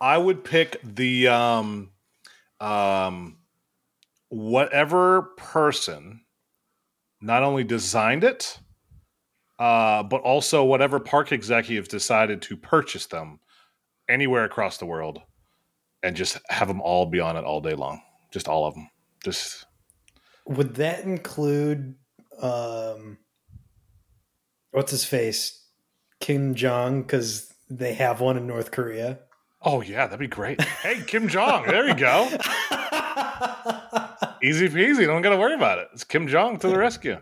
[0.00, 1.90] I would pick the um
[2.60, 3.38] um
[4.28, 6.22] whatever person
[7.20, 8.58] not only designed it
[9.58, 13.38] uh but also whatever park executive decided to purchase them
[14.08, 15.20] anywhere across the world
[16.02, 18.00] and just have them all be on it all day long
[18.32, 18.88] just all of them
[19.24, 19.66] just
[20.46, 21.94] Would that include
[22.40, 23.18] um
[24.76, 25.64] what's his face?
[26.20, 29.20] Kim Jong because they have one in North Korea.
[29.66, 32.24] Oh yeah that'd be great hey kim jong there you go
[34.42, 37.18] easy peasy don't gotta worry about it it's kim jong to the rescue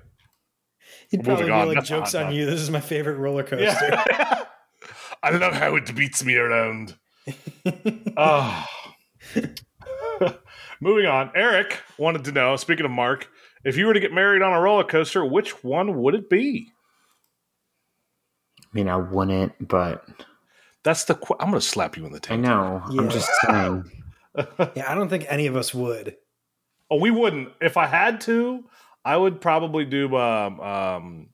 [1.11, 1.68] He'd probably Moving be on.
[1.68, 2.47] like That's jokes not on you.
[2.47, 3.88] This is my favorite roller coaster.
[3.90, 4.45] Yeah.
[5.22, 6.97] I love how it beats me around.
[8.16, 8.64] oh.
[10.80, 11.30] Moving on.
[11.36, 13.28] Eric wanted to know, speaking of Mark,
[13.64, 16.68] if you were to get married on a roller coaster, which one would it be?
[18.61, 20.05] I mean, I wouldn't, but
[20.85, 21.14] That's the.
[21.14, 22.45] Qu- I'm going to slap you in the tank.
[22.45, 22.57] I taint.
[22.57, 22.82] know.
[22.91, 23.01] Yeah.
[23.01, 23.91] I'm just saying.
[24.76, 26.16] yeah, I don't think any of us would.
[26.91, 27.49] Oh, we wouldn't.
[27.61, 28.64] If I had to,
[29.05, 31.28] I would probably do um, um,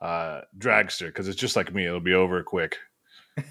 [0.00, 1.84] uh, dragster because it's just like me.
[1.86, 2.78] It'll be over quick.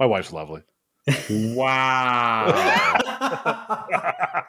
[0.00, 0.62] My wife's lovely.
[1.30, 2.50] Wow.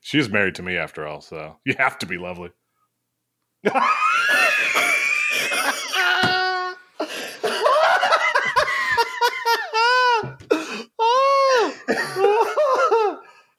[0.00, 2.50] She's married to me after all, so you have to be lovely.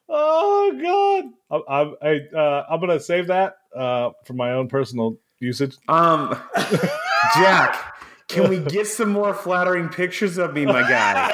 [0.09, 1.63] oh, oh God!
[1.69, 5.75] I'm I'm, I, uh, I'm gonna save that uh, for my own personal usage.
[5.87, 6.37] um,
[7.35, 7.93] Jack,
[8.27, 11.31] Can we get some more flattering pictures of me, my guy?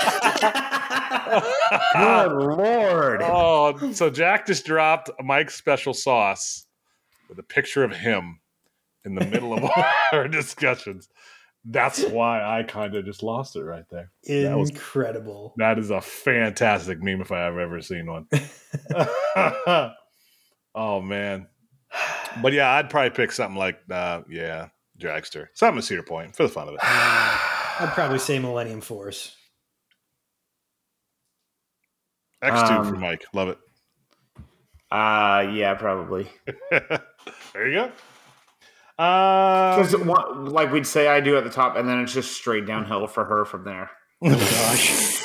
[1.94, 3.22] Good lord.
[3.24, 6.66] oh, so Jack just dropped Mike's special sauce
[7.30, 8.40] with a picture of him
[9.04, 9.70] in the middle of
[10.12, 11.10] our discussions.
[11.68, 14.11] That's why I kind of just lost it right there.
[14.28, 15.53] That was- Incredible.
[15.57, 18.28] That is a fantastic meme if I have ever seen one.
[20.76, 21.47] oh man.
[22.41, 24.68] But yeah, I'd probably pick something like uh yeah,
[24.99, 25.47] Dragster.
[25.55, 26.80] Something with Cedar Point for the fun of it.
[26.84, 29.36] I'd probably say Millennium Force.
[32.43, 33.26] X2 for Um, Mike.
[33.34, 33.57] Love it.
[34.91, 36.28] Uh yeah, probably.
[36.72, 37.91] there you go.
[38.98, 39.93] Um, Because
[40.52, 43.26] like we'd say I do at the top, and then it's just straight downhill for
[43.26, 43.89] her from there.
[44.24, 45.22] Oh Gosh.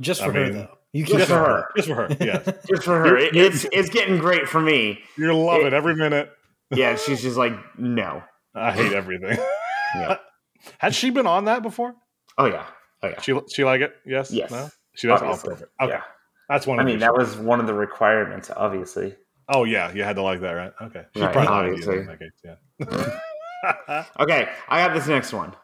[0.00, 0.68] Just I for her mean, though.
[0.92, 1.68] You Just for her.
[1.76, 2.16] just for her.
[2.20, 2.38] Yeah.
[2.68, 3.16] Just for her.
[3.16, 5.00] It, it's it's getting great for me.
[5.18, 6.30] You're loving every minute.
[6.70, 8.22] Yeah, she's just like, no.
[8.54, 9.38] I hate everything.
[9.96, 10.16] Yeah.
[10.78, 11.94] Has she been on that before?
[12.36, 12.66] Oh yeah.
[13.02, 13.20] Oh yeah.
[13.20, 13.94] She she like it?
[14.04, 14.32] Yes.
[14.32, 14.50] Yes.
[14.50, 14.68] No?
[14.94, 15.22] She does.
[15.22, 15.70] Oh, perfect.
[15.80, 15.92] Okay.
[15.92, 16.02] Yeah.
[16.48, 16.80] That's one.
[16.80, 19.14] I mean, that was one of the requirements, obviously.
[19.48, 20.72] Oh yeah, you had to like that, right?
[20.82, 21.04] Okay.
[21.14, 21.98] She's Right, probably obviously.
[21.98, 23.18] in that case, yeah.
[24.20, 25.54] Okay, I got this next one.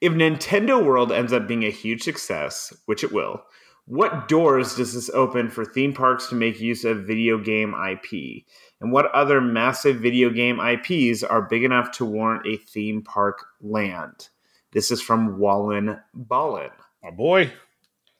[0.00, 3.42] If Nintendo World ends up being a huge success, which it will,
[3.86, 8.44] what doors does this open for theme parks to make use of video game IP?
[8.80, 13.44] And what other massive video game IPs are big enough to warrant a theme park
[13.60, 14.28] land?
[14.72, 16.70] This is from Wallen Ballin.
[17.02, 17.52] My oh, boy.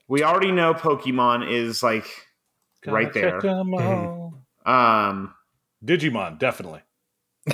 [0.08, 2.06] We already know Pokemon is like
[2.86, 3.40] right there.
[4.64, 5.08] Check 'em all.
[5.10, 5.34] Um,
[5.84, 6.80] Digimon, definitely.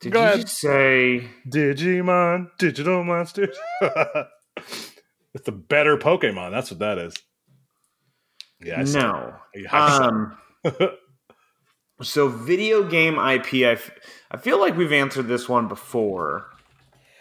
[0.00, 0.40] did Go you ahead.
[0.42, 3.56] just say Digimon, digital monsters.
[3.80, 6.50] it's the better Pokemon.
[6.50, 7.14] That's what that is.
[8.62, 8.80] Yeah.
[8.80, 9.34] I no?
[9.52, 9.66] it.
[9.72, 10.38] I said Um.
[12.02, 13.90] So, video game IP, I, f-
[14.28, 16.50] I feel like we've answered this one before.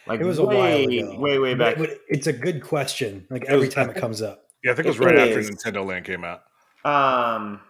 [0.07, 1.19] Like It was a way, while ago.
[1.19, 1.77] way, way back.
[1.77, 3.27] But it's a good question.
[3.29, 4.41] Like It every was- time it comes up.
[4.63, 5.49] Yeah, I think it was it right after is.
[5.51, 6.43] Nintendo Land came out.
[6.85, 7.61] Um,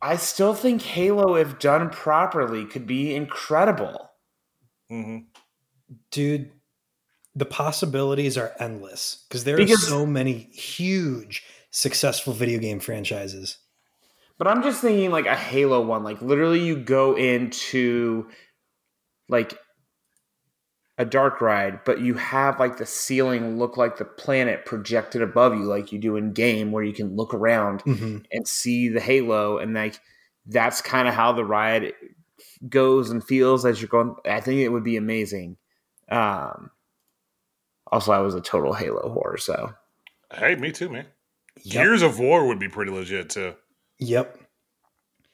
[0.00, 4.10] I still think Halo, if done properly, could be incredible.
[4.90, 5.18] Mm-hmm.
[6.10, 6.50] Dude,
[7.34, 13.58] the possibilities are endless because there Because- are so many huge successful video game franchises.
[14.38, 16.04] But I'm just thinking like a Halo one.
[16.04, 18.28] Like literally, you go into
[19.28, 19.58] like
[20.98, 25.54] a dark ride, but you have like the ceiling look like the planet projected above
[25.54, 28.26] you, like you do in game, where you can look around Mhm.
[28.32, 30.00] and see the halo and like
[30.46, 31.92] that's kind of how the ride
[32.68, 35.56] goes and feels as you're going i think it would be amazing
[36.10, 36.70] um
[37.86, 39.72] also i was a total halo whore so
[40.32, 41.06] Hey, me too, man.
[41.62, 41.72] Yep.
[41.84, 43.54] Gears of War would be pretty legit too.
[43.98, 44.38] Yep.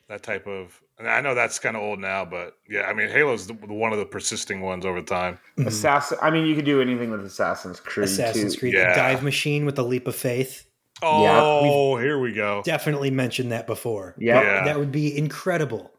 [0.09, 0.81] That type of.
[0.99, 3.93] And I know that's kind of old now, but yeah, I mean, Halo's the, one
[3.93, 5.39] of the persisting ones over time.
[5.59, 5.67] Mhm.
[5.67, 8.61] assassin i mean you could do anything with assassin's creed Assassin's too.
[8.61, 8.91] Creed, Yeah.
[8.91, 10.67] the dive machine with the leap of faith.
[11.03, 12.03] Oh, yeah.
[12.03, 12.63] here we go.
[12.65, 14.15] Definitely mentioned that before.
[14.19, 14.43] Yep.
[14.45, 14.65] Yeah.
[14.65, 15.93] That would be incredible.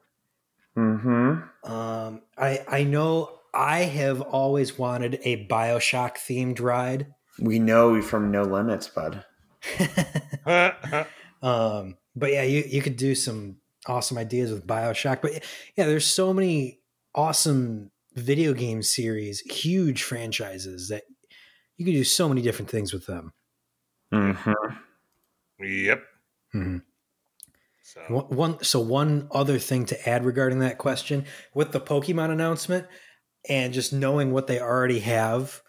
[0.77, 7.07] mm-hmm Um, I I know I have always wanted a Bioshock themed ride.
[7.39, 9.23] we know from no limits bud
[11.41, 13.57] um, but yeah, you you could do some
[13.87, 15.21] awesome ideas with Bioshock.
[15.21, 15.43] But
[15.75, 16.79] yeah, there's so many
[17.13, 21.03] awesome video game series, huge franchises that
[21.77, 23.33] you can do so many different things with them.
[24.13, 25.63] mm-hmm.
[25.63, 26.03] yep.
[26.53, 26.81] Mhm.
[27.83, 32.31] So, One, one so one other thing to add regarding that question with the Pokemon
[32.31, 32.87] announcement
[33.47, 35.61] and just knowing what they already have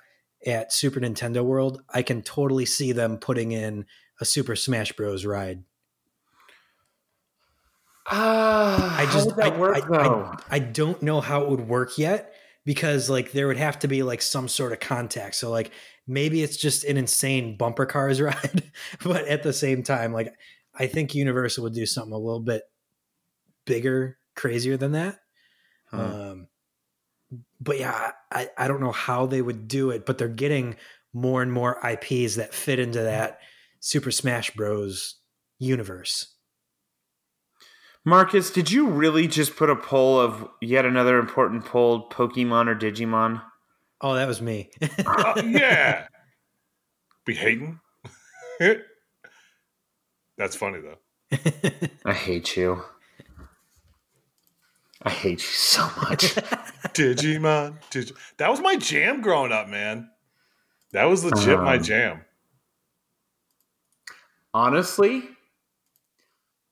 [0.47, 3.85] at Super Nintendo World, I can totally see them putting in
[4.21, 5.25] a Super Smash Bros.
[5.27, 5.64] ride.
[8.09, 11.43] Ah, I how just would that I, work I- though I, I don't know how
[11.43, 12.33] it would work yet
[12.65, 15.35] because like there would have to be like some sort of contact.
[15.37, 15.71] So like
[16.07, 18.71] maybe it's just an insane bumper cars ride,
[19.05, 20.35] but at the same time, like
[20.75, 22.63] I think Universal would do something a little bit
[23.65, 25.19] bigger, crazier than that.
[25.91, 26.01] Hmm.
[26.01, 26.49] Um,
[27.61, 30.77] but yeah, I, I don't know how they would do it, but they're getting
[31.13, 33.41] more and more IPs that fit into that
[33.81, 35.17] Super Smash Bros.
[35.59, 36.35] universe.
[38.07, 42.75] Marcus did you really just put a poll of yet another important poll pokemon or
[42.75, 43.43] digimon
[44.01, 44.71] Oh, that was me.
[45.07, 46.07] Uh, yeah.
[47.25, 47.81] Be hating.
[50.39, 50.99] That's funny though.
[52.05, 52.83] I hate you.
[55.03, 56.35] I hate you so much.
[56.95, 57.79] Digimon.
[57.91, 60.11] Digi- that was my jam growing up, man.
[60.93, 62.25] That was legit my Um, jam.
[64.53, 65.23] Honestly,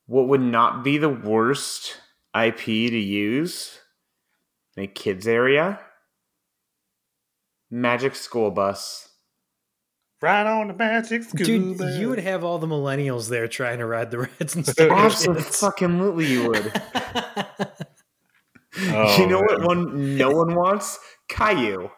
[0.07, 2.01] what would not be the worst
[2.35, 3.79] IP to use
[4.77, 5.81] in a kids area.
[7.71, 9.09] Magic School Bus.
[10.23, 11.99] Right on the magic school Dude, bus.
[11.99, 15.29] you would have all the millennials there trying to ride the Reds and oh, Stars.
[15.29, 16.83] Absolutely, you would.
[18.77, 20.99] Oh, you know what one no one wants?
[21.29, 21.91] Caillou.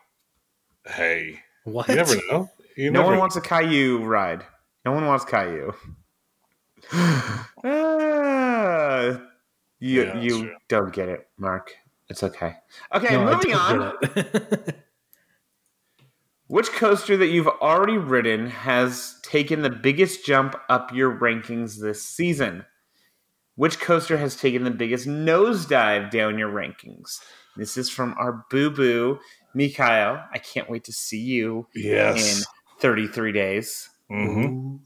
[0.86, 1.88] Hey, what?
[1.88, 2.50] you never know.
[2.76, 4.44] You No never one wants a Caillou ride.
[4.84, 5.72] No one wants Caillou.
[7.64, 9.20] Ah,
[9.80, 10.54] you Yeah, you true.
[10.68, 11.72] don't get it, Mark.
[12.08, 12.54] It's okay.
[12.94, 13.94] Okay, No, moving on.
[16.48, 22.04] Which coaster that you've already ridden has taken the biggest jump up your rankings this
[22.04, 22.64] season?
[23.56, 27.18] Which coaster has taken the biggest nosedive down your rankings?
[27.56, 29.18] This is from our boo boo,
[29.54, 30.22] Mikhail.
[30.32, 32.38] I can't wait to see you yes.
[32.38, 32.44] in
[32.80, 33.88] 33 days.
[34.10, 34.85] Mhm.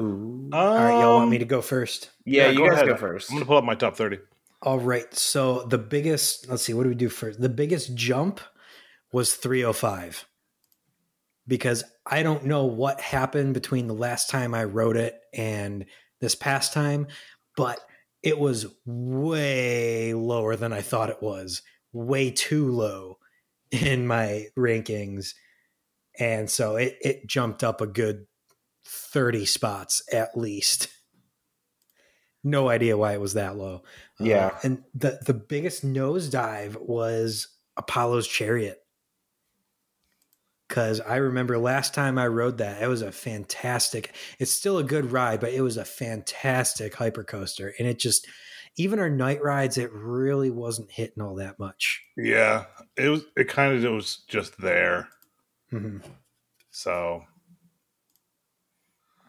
[0.00, 0.48] Ooh.
[0.52, 2.10] all right, y'all want Um, me to go first?
[2.24, 2.88] Yeah, yeah, you go guys ahead.
[2.88, 3.30] go first.
[3.30, 4.18] I'm gonna pull up my top thirty.
[4.62, 5.12] All right.
[5.14, 7.40] So the biggest, let's see, what do we do first?
[7.40, 8.40] The biggest jump
[9.12, 10.26] was 305
[11.46, 15.86] because I don't know what happened between the last time I wrote it and
[16.20, 17.06] this past time,
[17.56, 17.78] but
[18.24, 23.18] it was way lower than I thought it was, way too low
[23.70, 25.34] in my rankings.
[26.18, 28.26] And so it, it jumped up a good
[28.88, 30.88] 30 spots at least.
[32.44, 33.82] No idea why it was that low.
[34.20, 34.58] Uh, Yeah.
[34.62, 38.78] and the the biggest nosedive was Apollo's Chariot.
[40.68, 44.14] Cause I remember last time I rode that, it was a fantastic.
[44.38, 48.26] It's still a good ride, but it was a fantastic hyper coaster, and it just
[48.76, 52.02] even our night rides, it really wasn't hitting all that much.
[52.18, 52.66] Yeah,
[52.96, 53.24] it was.
[53.34, 55.08] It kind of it was just there.
[55.72, 56.02] Mhm.
[56.70, 57.24] So,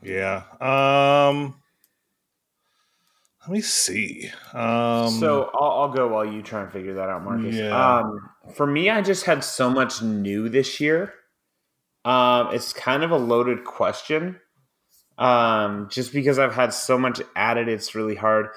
[0.02, 0.44] yeah.
[0.60, 1.56] Um,
[3.42, 4.30] let me see.
[4.54, 7.56] Um, so I'll, I'll go while you try and figure that out, Marcus.
[7.56, 7.98] Yeah.
[7.98, 11.14] Um, for me, I just had so much new this year.
[12.06, 14.40] Um, it's kind of a loaded question.
[15.18, 18.48] Um, just because I've had so much added, it's really hard.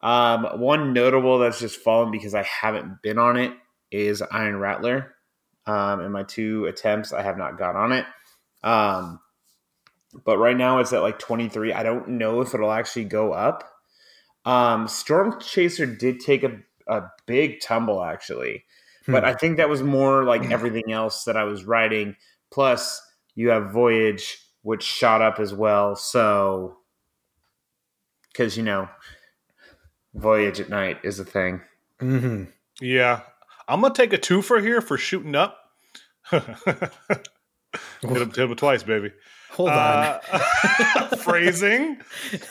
[0.00, 3.52] Um, one notable that's just fallen because I haven't been on it
[3.90, 5.14] is Iron Rattler.
[5.66, 8.06] Um, in my two attempts, I have not got on it.
[10.24, 11.72] But right now it's at like 23.
[11.72, 13.64] I don't know if it'll actually go up.
[14.44, 18.64] Um, Storm Chaser did take a, a big tumble actually,
[19.06, 19.28] but Hmm.
[19.30, 22.16] I think that was more like everything else that I was writing.
[22.50, 23.00] Plus,
[23.34, 25.96] you have Voyage, which shot up as well.
[25.96, 26.78] So,
[28.32, 28.88] because you know,
[30.14, 31.60] Voyage at night is a thing.
[32.00, 32.52] Mhm.
[32.80, 33.20] yeah,
[33.68, 35.58] I'm gonna take a two for here for shooting up.
[38.02, 39.12] hit, him, hit him twice, baby.
[39.52, 40.20] Hold on.
[40.32, 41.98] Uh, phrasing.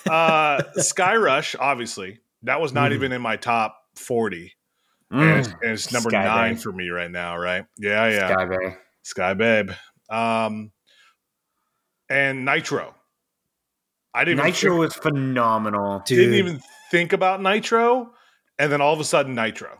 [0.09, 2.95] Uh, Skyrush, obviously, that was not Mhm.
[2.95, 4.53] even in my top 40.
[5.13, 5.21] Mm.
[5.21, 6.59] And, it's, and it's number Sky nine Bay.
[6.61, 7.65] for me right now, right?
[7.77, 8.33] Yeah, yeah.
[8.33, 8.75] Sky Bay.
[9.03, 9.71] Sky Babe.
[10.09, 10.71] Um,
[12.09, 12.95] and Nitro.
[14.13, 16.01] I didn't Nitro think- was phenomenal.
[16.05, 18.13] Dude, didn't even think about Nitro,
[18.57, 19.79] and then all of a sudden Nitro.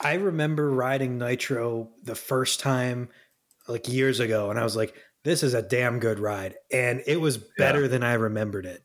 [0.00, 3.08] I remember riding Nitro the first time,
[3.68, 4.94] like years ago, and I was like,
[5.24, 8.82] "This is a damn good ride," and it was better than I remembered it.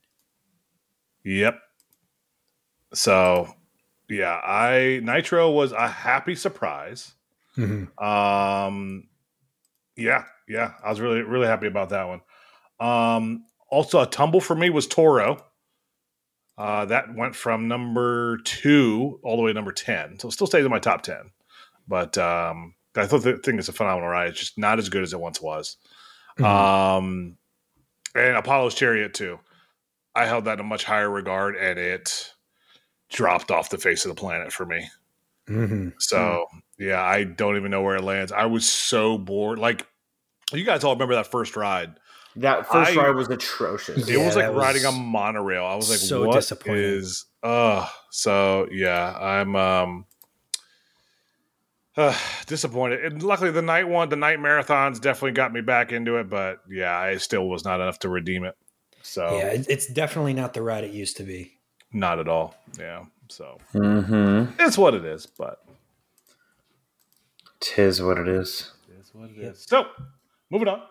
[1.24, 1.60] yep.
[2.94, 3.48] So,
[4.10, 7.14] yeah, I Nitro was a happy surprise.
[7.58, 8.02] Mhm.
[8.02, 9.08] Um,
[9.96, 12.22] yeah, yeah, I was really really happy about that one.
[12.80, 15.46] Um, also a tumble for me was Toro.
[16.58, 20.48] Uh, that went from number two all the way to number ten, so it still
[20.48, 21.32] stays in my top ten.
[21.88, 24.30] But um, I thought the thing is a phenomenal ride.
[24.30, 25.78] It's just not as good as it once was.
[26.40, 26.46] Mhm.
[26.46, 27.38] Um,
[28.16, 29.40] and Apollo's Chariot too.
[30.16, 32.34] I held that in a much higher regard, and it
[33.10, 34.90] dropped off the face of the planet for me.
[35.50, 35.94] Mhm.
[36.00, 36.46] So
[36.78, 38.32] yeah, I don't even know where it lands.
[38.32, 39.60] I was so bored.
[39.60, 39.86] Like
[40.52, 41.94] you guys all remember that first ride.
[42.38, 44.08] That first I- ride was atrocious.
[44.08, 45.66] it was like that riding a monorail.
[45.66, 46.82] I was like, so what disappointing.
[46.84, 50.06] is uh so yeah, I'm um
[51.98, 52.18] uh,
[52.48, 53.04] disappointed.
[53.06, 56.60] And luckily the night one, the night marathons definitely got me back into it, but
[56.70, 58.56] yeah, I still was not enough to redeem it.
[59.02, 61.58] So Yeah, it's definitely not the ride it used to be.
[61.92, 62.56] not at all.
[62.80, 63.06] Yeah.
[63.30, 64.54] So Mm-hmm.
[64.62, 65.64] it's what it is, but
[67.60, 68.72] Tis what it is.
[69.00, 69.66] It's what it is.
[69.68, 69.86] So,
[70.50, 70.82] moving on.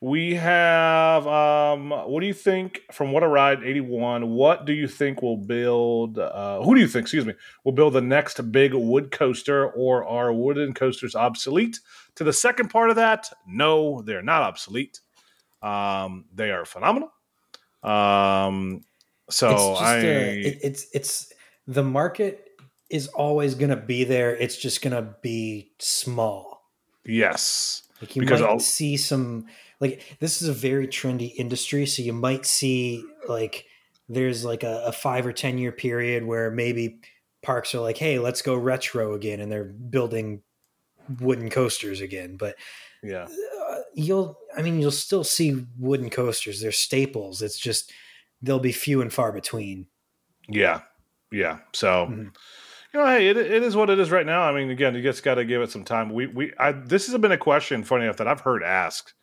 [0.00, 4.86] We have um what do you think from what a ride 81 what do you
[4.86, 7.34] think will build uh who do you think excuse me
[7.64, 11.80] will build the next big wood coaster or are wooden coasters obsolete
[12.14, 15.00] to the second part of that no they're not obsolete
[15.62, 17.12] um they are phenomenal
[17.82, 18.82] um
[19.30, 21.32] so it's I a, it, it's it's
[21.66, 22.44] the market
[22.88, 24.34] is always going to be there.
[24.34, 26.62] It's just going to be small.
[27.04, 27.82] Yes.
[28.00, 29.44] Like you Because might I'll- see some
[29.80, 33.66] like this is a very trendy industry, so you might see like
[34.08, 37.00] there's like a, a five or ten year period where maybe
[37.42, 40.42] parks are like, hey, let's go retro again, and they're building
[41.20, 42.36] wooden coasters again.
[42.36, 42.56] But
[43.02, 43.28] Yeah.
[43.70, 46.60] uh, you'll, I mean, you'll still see wooden coasters.
[46.60, 47.40] They're staples.
[47.42, 47.92] It's just
[48.42, 49.86] they'll be few and far between.
[50.48, 50.80] Yeah.
[51.30, 51.58] Yeah.
[51.72, 52.34] So, Mhm.
[52.92, 54.42] you know, hey, it, it is what it is right now.
[54.42, 56.10] I mean, again, you just got to give it some time.
[56.10, 59.14] We, we, I, this has been a question, funny enough, that I've heard asked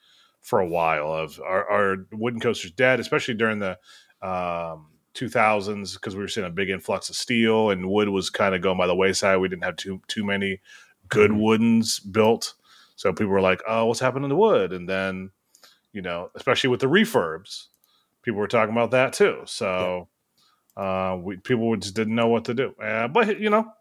[0.46, 3.72] for a while of are, are wooden coasters dead, especially during the
[4.22, 8.54] um, 2000s, because we were seeing a big influx of steel and wood was kind
[8.54, 9.40] of going by the wayside.
[9.40, 10.62] We didn't have too, too many
[11.10, 11.40] good Mhm.
[11.40, 12.54] woodens built.
[12.96, 14.72] So people were like, oh, what's happening to wood?
[14.72, 15.32] And then,
[15.94, 17.66] you know, especially with the refurbs,
[18.22, 19.42] people were talking about that too.
[19.46, 20.10] So,
[20.78, 22.76] uh, we, people just didn't know what to do.
[22.80, 23.72] Uh, but you know,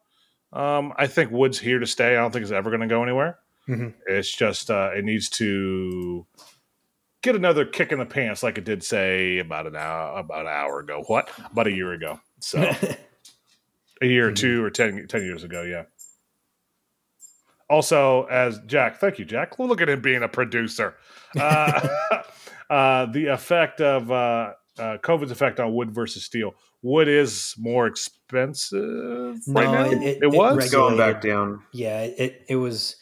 [0.55, 2.13] um, I think wood's here to stay.
[2.13, 3.39] I don't think it's ever going to go anywhere.
[3.69, 3.95] Mhm.
[4.07, 6.27] It's just uh, it needs to
[7.25, 10.47] get another kick in the pants, like it did say about an hour about an
[10.53, 11.03] hour ago.
[11.09, 12.21] What about a year ago?
[12.41, 12.61] So
[14.03, 14.37] a year or Mhm.
[14.37, 15.85] two or 10, 10 years ago, yeah.
[17.71, 19.59] Also, as Jack, thank you, Jack.
[19.59, 20.95] Look at him being a producer.
[21.39, 21.89] Uh,
[22.71, 26.55] uh, the effect of uh, uh, COVID's effect on wood versus steel.
[26.83, 29.85] Wood is more expensive right now.
[29.87, 30.57] it- It, it- it was.
[30.59, 31.63] reg- Going back down.
[31.73, 32.97] yeah, it it was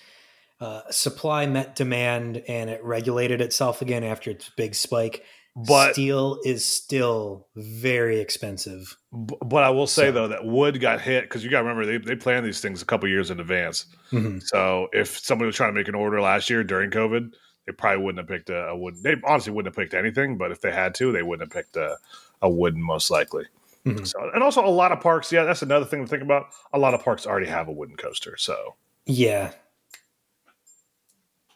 [0.62, 5.24] uh, supply met demand, and it regulated itself again after its big spike.
[5.54, 8.96] but steel is still very expensive.
[9.26, 11.64] b- but I will say So- though that wood got hit because you got to
[11.68, 13.84] remember they they plan these things a couple years in advance.
[14.12, 14.42] Mhm.
[14.42, 17.34] So if somebody was trying to make an order last year during COVID,
[17.66, 18.94] they probably wouldn't have picked a, a wood.
[19.02, 21.76] They honestly wouldn't have picked anything, but if they had to, they wouldn't have picked
[21.76, 21.98] a,
[22.40, 23.44] a wooden most likely.
[23.86, 24.06] Mhm.
[24.06, 25.30] So and also a lot of parks.
[25.30, 26.46] Yeah, that's another thing to think about.
[26.72, 28.38] A lot of parks already have a wooden coaster.
[28.38, 29.50] So Yeah.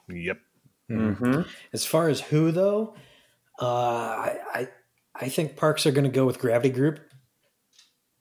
[0.09, 0.39] Yep.
[0.89, 1.43] hmm
[1.73, 2.95] As far as who though,
[3.61, 4.69] uh, I, I
[5.15, 7.01] I think parks are going to go with Gravity Group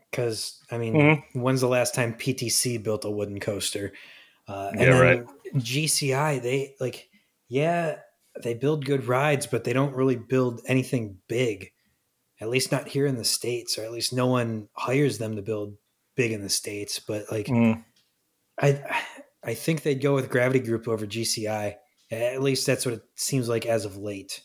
[0.10, 1.24] because I mean, Mhm.
[1.34, 3.94] when's the last time PTC built a wooden coaster?
[4.48, 5.28] Uh, and Yeah, then right.
[5.56, 7.10] GCI, they like,
[7.50, 8.00] yeah,
[8.42, 11.72] they build good rides, but they don't really build anything big.
[12.42, 15.42] At least not here in the states, or at least no one hires them to
[15.42, 15.78] build
[16.16, 17.00] big in the states.
[17.00, 17.84] But like, Mm.
[18.60, 19.04] I
[19.46, 21.76] I think they'd go with Gravity Group over GCI.
[22.12, 24.42] At least that's what it seems like as of late.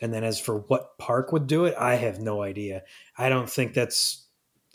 [0.00, 2.82] And then as for what park would do it, I have no idea.
[3.16, 4.26] I don't think that's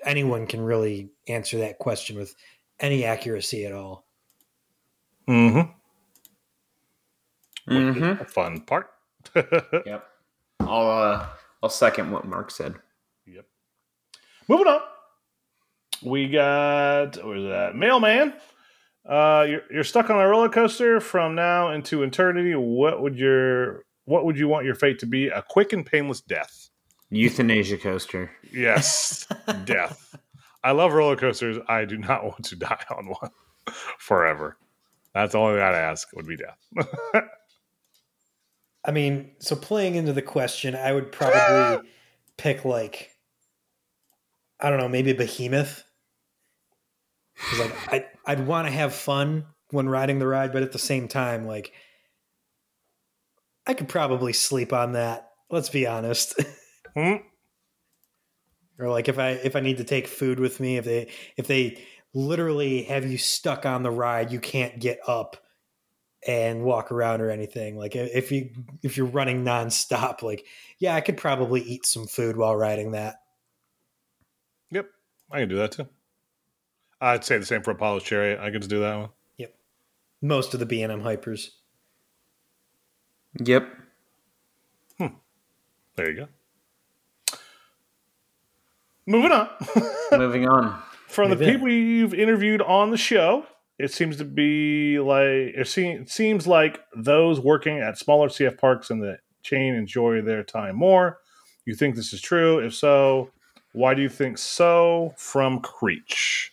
[0.06, 2.36] anyone can really answer that question with
[2.80, 4.06] any accuracy at all.
[5.28, 5.72] Mm-hmm.
[7.74, 8.22] mm-hmm.
[8.22, 8.90] A fun part.
[9.86, 10.06] Yep.
[10.60, 11.26] I'll uh,
[11.62, 12.76] I'll second what Mark said.
[13.26, 13.46] Yep.
[14.48, 14.82] Moving on.
[16.02, 17.76] We got where's that?
[17.76, 18.34] Mailman.
[19.06, 22.56] Uh you're, you're stuck on a roller coaster from now into eternity.
[22.56, 25.28] What would your what would you want your fate to be?
[25.28, 26.70] A quick and painless death.
[27.10, 28.32] Euthanasia coaster.
[28.52, 29.28] Yes.
[29.66, 30.16] death.
[30.64, 31.58] I love roller coasters.
[31.68, 33.32] I do not want to die on one
[34.00, 34.58] forever.
[35.14, 36.58] That's the only thing I'd ask would be death.
[38.86, 41.90] I mean, so playing into the question, I would probably
[42.38, 43.12] pick like
[44.60, 45.84] I don't know, maybe Behemoth.
[47.38, 50.80] 'Cause, like I I'd want to have fun when riding the ride, but at the
[50.80, 51.74] same time, like
[53.66, 55.30] I could probably sleep on that.
[55.50, 56.36] Let's be honest.
[56.96, 57.16] Hmm?
[58.80, 61.48] or like if I if I need to take food with me, if they if
[61.48, 65.38] they literally have you stuck on the ride, you can't get up
[66.26, 67.78] and walk around or anything.
[67.78, 68.50] Like if you
[68.82, 70.46] if you're running nonstop, like
[70.80, 73.16] yeah, I could probably eat some food while riding that.
[74.72, 74.88] Yep.
[75.32, 75.88] I can do that too.
[77.04, 78.40] I'd say the same for Apollo's Chariot.
[78.40, 79.10] I could just do that one.
[79.38, 79.54] Yep.
[80.22, 81.50] Most of the B and M hypers.
[83.44, 83.68] Yep.
[84.98, 85.08] Hmm.
[85.96, 86.28] There you go.
[89.06, 89.50] Moving on.
[90.14, 90.82] Moving on.
[91.08, 91.54] From the Move in.
[91.54, 93.46] people you've interviewed on the show,
[93.78, 95.26] it seems to be like
[95.56, 100.22] it seems, it seems like those working at smaller CF parks in the chain enjoy
[100.22, 101.20] their time more.
[101.66, 102.60] You think this is true?
[102.60, 103.30] If so,
[103.74, 105.14] why do you think so?
[105.18, 106.52] From Creech.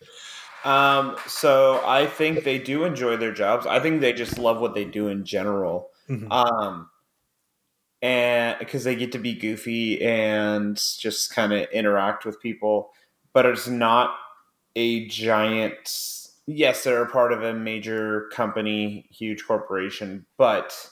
[0.63, 3.65] Um, so I think they do enjoy their jobs.
[3.65, 5.89] I think they just love what they do in general.
[6.09, 6.31] Mhm.
[6.31, 6.89] Um,
[8.01, 12.91] and because they get to be goofy and just kind of interact with people,
[13.33, 14.15] but it's not
[14.75, 16.27] a giant.
[16.47, 20.89] Yes, they're a part of a major company, huge corporation, but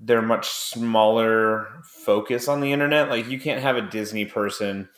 [0.00, 3.08] they're much smaller focus on the internet.
[3.08, 4.88] Like you can't have a Disney person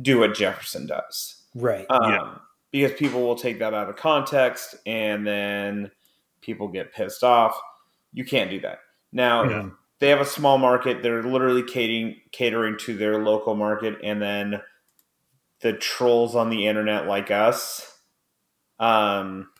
[0.00, 1.44] do what Jefferson does.
[1.54, 1.86] Right.
[1.90, 2.34] Um, Yeah.
[2.72, 5.90] Because people will take that out of context and then
[6.40, 7.58] people get pissed off.
[8.12, 8.78] You can't do that.
[9.12, 9.68] Now, Yeah.
[10.00, 11.02] they have a small market.
[11.02, 14.60] They're literally catering catering to their local market, and then
[15.60, 18.00] the trolls on the internet like us.
[18.78, 19.50] Um.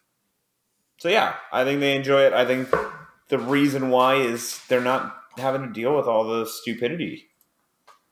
[0.99, 2.33] So yeah, I think they enjoy it.
[2.33, 2.69] I think
[3.29, 7.29] the reason why is they're not having to deal with all the stupidity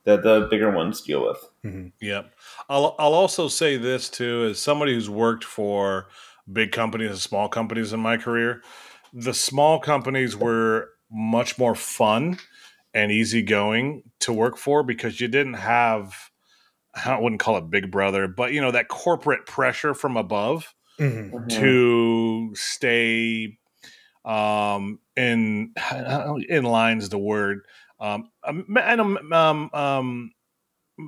[0.07, 1.37] that the bigger ones deal with.
[1.65, 1.91] Mhm.
[1.99, 2.33] Yep.
[2.69, 6.07] I'll I'll also say this too, as somebody who's worked for
[6.51, 8.63] big companies and small companies in my career,
[9.13, 12.37] the small companies were much more fun
[12.93, 16.15] and easygoing to work for because you didn't have
[17.05, 21.49] I wouldn't call it Big Brother, but you know that corporate pressure from above Mhm.
[21.59, 23.57] to stay
[24.23, 25.73] um in
[26.49, 27.61] in lines the word
[27.99, 30.31] um, and um um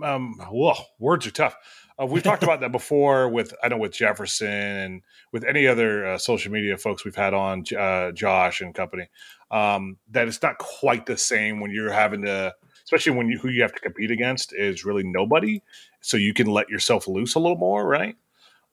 [0.03, 1.55] um, whoa, words are tough.
[1.99, 5.01] Uh, we've talked about that before with i know with jefferson and
[5.33, 9.09] with any other uh, social media folks we've had on uh, josh and company
[9.51, 13.49] um that it's not quite the same when you're having to especially when you who
[13.49, 15.61] you have to compete against is really nobody
[16.01, 18.15] so you can let yourself loose a little more right?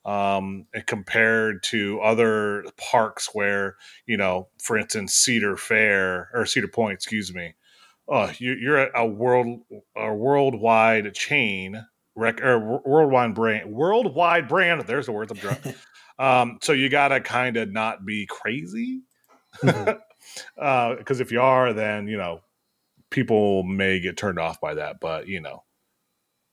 [0.05, 6.93] Um, compared to other parks where you know, for instance, Cedar Fair or Cedar Point,
[6.93, 7.55] excuse me,
[8.07, 9.61] oh, you, you're a, world
[9.95, 11.85] a worldwide chain,
[12.15, 14.81] rec, or worldwide brand, worldwide brand.
[14.81, 15.59] There's the words I'm drunk.
[16.19, 19.01] um, so you got to kind of not be crazy,
[19.57, 19.91] mm-hmm.
[20.61, 22.41] uh, because if you are, then you know,
[23.09, 24.99] people may get turned off by that.
[24.99, 25.63] But you know,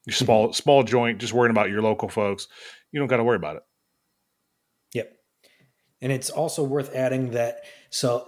[0.07, 0.24] your mm-hmm.
[0.24, 2.48] small small joint, just worrying about your local folks,
[2.92, 3.62] you don't got to worry about it.
[4.94, 5.12] Yep.
[6.00, 8.26] And it's also worth adding that so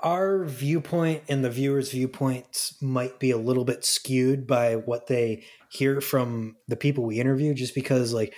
[0.00, 5.44] our viewpoint and the viewers' viewpoints might be a little bit skewed by what they
[5.70, 8.34] hear from the people we interview, just because like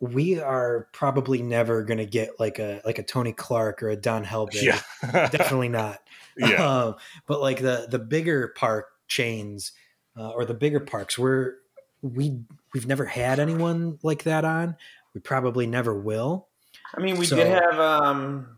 [0.00, 3.96] we are probably never going to get like a like a Tony Clark or a
[3.96, 4.62] Don Helbig.
[4.62, 4.80] Yeah,
[5.28, 6.00] Definitely not.
[6.36, 6.96] yeah, Um,
[7.26, 9.72] but like the the bigger park chains
[10.18, 11.54] uh, or the bigger parks, we're
[12.02, 12.40] we
[12.72, 14.76] we've never had anyone like that on.
[15.14, 16.48] We probably never will.
[16.96, 18.56] I mean, we So- did have um,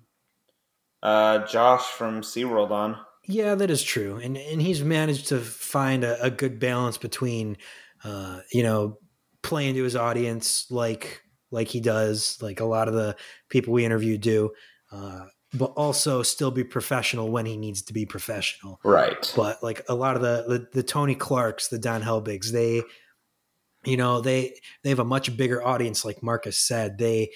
[1.02, 2.98] uh, Josh from SeaWorld on.
[3.28, 7.56] Yeah, that is true, and and he's managed to find a, a good balance between,
[8.04, 8.98] uh, you know,
[9.42, 13.16] playing to his audience like like he does, like a lot of the
[13.48, 14.50] people we interview do,
[14.92, 15.24] uh,
[15.54, 18.80] but also still be professional when he needs to be professional.
[18.84, 19.32] Right.
[19.34, 22.82] But like a lot of the the, the Tony Clarks, the Don Helbigs, they,
[23.84, 26.04] you know, they they have a much bigger audience.
[26.04, 27.30] Like Marcus said, they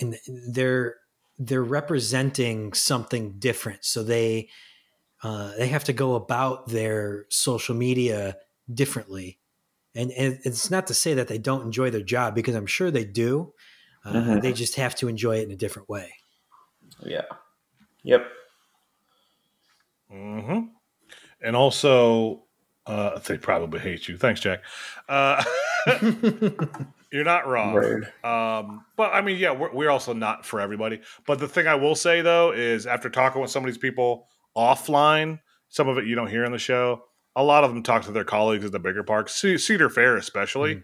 [0.00, 0.16] and
[0.50, 0.96] they're
[1.38, 3.84] they're representing something different.
[3.84, 4.48] So they
[5.22, 8.36] uh, they have to go about their social media
[8.72, 9.38] differently.
[9.94, 12.90] And, and it's not to say that they don't enjoy their job because I'm sure
[12.90, 13.54] they do.
[14.04, 14.42] Uh, Mhm.
[14.42, 16.12] They just have to enjoy it in a different way.
[17.02, 17.22] Yeah.
[18.02, 18.30] Yep.
[20.10, 20.60] hmm
[21.42, 22.44] And also,
[22.86, 24.16] uh, they probably hate you.
[24.16, 24.62] Thanks, Jack.
[25.08, 25.42] Uh,
[27.12, 28.04] you're not wrong.
[28.24, 31.00] Um, but I mean, yeah, we're, we're also not for everybody.
[31.26, 34.26] But the thing I will say though is, after talking with some of these people
[34.56, 37.04] offline, some of it you don't hear in the show.
[37.36, 40.16] A lot of them talk to their colleagues at the bigger parks, Ce- Cedar Fair
[40.16, 40.82] especially.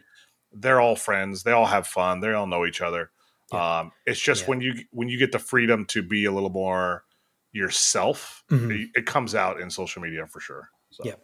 [0.52, 1.42] They're all friends.
[1.44, 2.20] They all have fun.
[2.20, 3.10] They all know each other.
[3.52, 3.78] Yeah.
[3.80, 4.48] Um, it's just Yeah.
[4.48, 7.04] when you when you get the freedom to be a little more
[7.52, 8.70] yourself, Mhm.
[8.84, 10.68] it, it comes out in social media for sure.
[10.90, 11.05] So.
[11.05, 11.14] Yeah.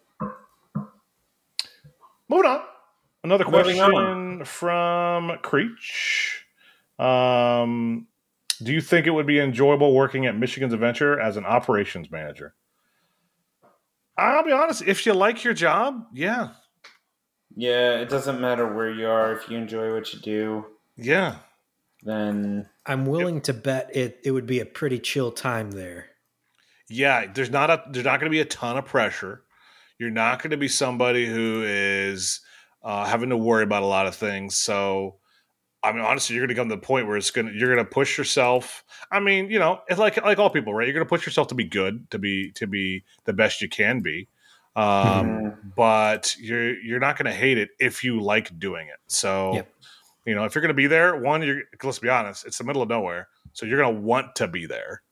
[2.29, 2.61] Moving on.
[3.25, 6.45] Another question from Creech.
[6.99, 8.07] Um,
[8.63, 12.55] do you think it would be enjoyable working at Michigan's Adventure as an operations manager?
[14.17, 14.83] I'll be honest.
[14.83, 16.51] If you like your job, yeah,
[17.55, 19.33] Yeah, it doesn't matter where you are.
[19.33, 20.67] If you enjoy what you do,
[20.97, 21.37] yeah,
[22.03, 26.07] then I'm willing to bet it, it would be a pretty chill time there.
[26.89, 27.27] yeah.
[27.33, 29.43] There's not a there's not going to be a ton of pressure.
[29.99, 32.41] You're not going to be somebody who is
[32.83, 34.57] uh, having to worry about a lot of things.
[34.57, 35.17] So,
[35.83, 37.73] I mean, honestly, you're going to come to the point where it's going to you're
[37.73, 38.85] going to push yourself.
[39.11, 40.87] I mean, you know, it's like like all people, right?
[40.87, 43.69] You're going to push yourself to be good, to be to be the best you
[43.69, 44.29] can be.
[44.77, 45.75] Um, Mhm.
[45.77, 48.99] but you're you're not going to hate it if you like doing it.
[49.07, 49.69] So, Yep.
[50.25, 52.65] you know, if you're going to be there, one, you're let's be honest, it's the
[52.65, 55.03] middle of nowhere, so you're going to want to be there.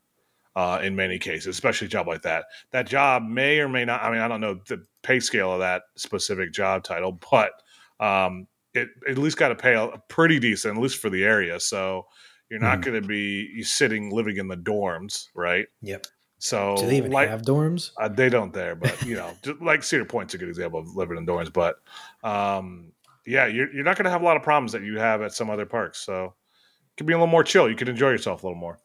[0.57, 4.03] Uh, in many cases, especially a job like that, that job may or may not.
[4.03, 7.53] I mean, I don't know the pay scale of that specific job title, but
[8.01, 11.61] um, it at least got to pay a, pretty decent, at least for the area.
[11.61, 12.07] So
[12.49, 12.85] you're not Mhm.
[12.85, 15.66] going to be sitting living in the dorms, right?
[15.83, 16.07] Yep.
[16.39, 17.91] So Do they even like, have dorms?
[17.99, 21.19] uh, they don't there, but you know, like Cedar Point's a good example of living
[21.19, 21.53] in dorms.
[21.53, 21.77] But
[22.23, 22.93] um,
[23.27, 25.35] yeah, you're you're not going to have a lot of problems that you have at
[25.35, 25.99] some other parks.
[25.99, 27.69] So it could be a little more chill.
[27.69, 28.78] You could enjoy yourself a little more.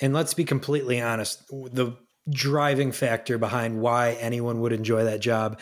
[0.00, 0.06] Yep.
[0.06, 1.46] And let's be completely honest.
[1.48, 1.96] The
[2.30, 5.60] driving factor behind why anyone would enjoy that job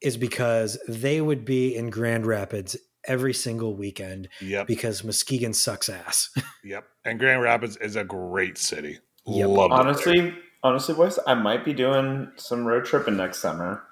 [0.00, 4.66] is because they would be in Grand Rapids every single weekend Yep.
[4.66, 6.30] because Muskegon sucks ass.
[6.64, 6.84] Yep.
[7.04, 8.98] And Grand Rapids is a great city.
[9.26, 9.48] Yep.
[9.50, 9.70] Love.
[9.72, 13.82] Honestly, honestly, boys, I might be doing some road tripping next summer.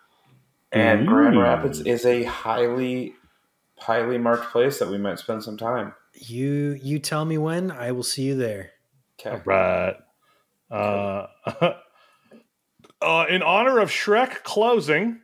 [0.73, 3.13] And Grand Rapids is a highly,
[3.79, 5.93] highly marked place that we might spend some time.
[6.15, 8.71] you you tell me when, I will see you there.
[9.25, 9.43] Okay.
[9.45, 9.97] Right.
[10.71, 11.27] Uh,
[13.03, 15.21] uh, in honor of Shrek closing,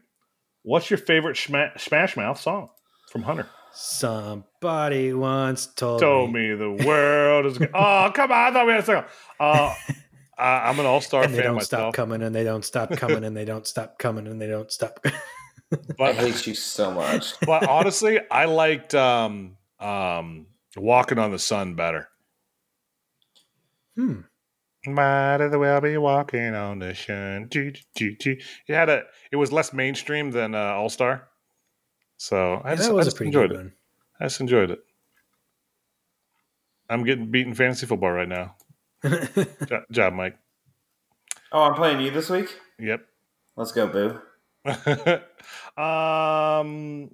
[0.62, 2.68] what's your favorite Schma- Smash Mouth song
[3.10, 3.48] from Hunter?
[3.72, 7.58] Somebody once told, Told me, me the world is.
[7.58, 8.50] Go- oh, come on!
[8.50, 9.04] I thought we had a second.
[9.38, 9.74] Uh,
[10.38, 13.24] I, I'm an all-star and they don't myself, stop coming and they don't stop coming
[13.24, 15.04] and they don't stop coming and they don't stop.
[16.00, 17.38] I hate you so much.
[17.46, 20.46] but honestly, I liked um, um,
[20.76, 22.08] "Walking on the Sun" better.
[23.98, 24.20] Hmm.
[24.86, 27.48] Might as well be walking on the sun.
[27.50, 28.40] Gee, gee, gee.
[28.68, 29.02] It had a.
[29.32, 31.28] It was less mainstream than uh, All Star,
[32.16, 33.58] so I Yeah, just, that I was a just pretty enjoyed good it.
[33.58, 33.72] one.
[34.20, 34.78] I just enjoyed it.
[36.88, 38.54] I'm getting beaten fantasy football right now.
[39.04, 40.38] Jo- job, Mike.
[41.52, 42.56] Oh, I'm playing you this week?
[42.78, 43.04] Yep.
[43.56, 44.20] Let's go, Boo.
[45.82, 47.10] um,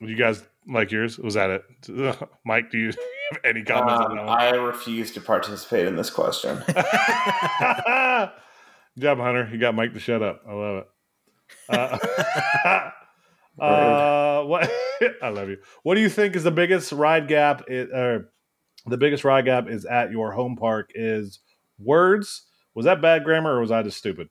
[0.00, 1.18] you guys like yours?
[1.18, 2.70] Was that it, Mike?
[2.70, 2.92] Do you
[3.32, 4.38] have any comments Um, on that one?
[4.38, 6.58] I refuse to participate in this question.
[8.98, 9.48] Job, Hunter.
[9.52, 10.42] You got Mike to shut up.
[10.48, 10.88] I love it.
[11.68, 12.90] Uh,
[13.62, 14.70] uh, what?
[15.22, 15.58] I love you.
[15.82, 17.68] What do you think is the biggest ride gap?
[17.68, 18.30] It, or
[18.86, 21.40] the biggest ride gap is at your home park is
[21.78, 22.46] words.
[22.74, 24.28] Was that bad grammar or was I just stupid?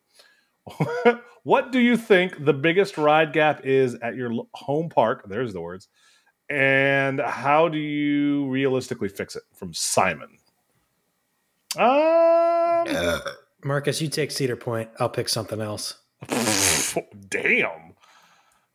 [1.44, 5.26] what do you think the biggest ride gap is at your home park?
[5.30, 5.88] There's the words.
[6.50, 9.44] And how do you realistically fix it?
[9.54, 10.38] From Simon.
[11.78, 12.88] Um,
[13.64, 14.90] Marcus, you take Cedar Point.
[15.00, 15.96] I'll pick something else.
[17.30, 17.94] Damn.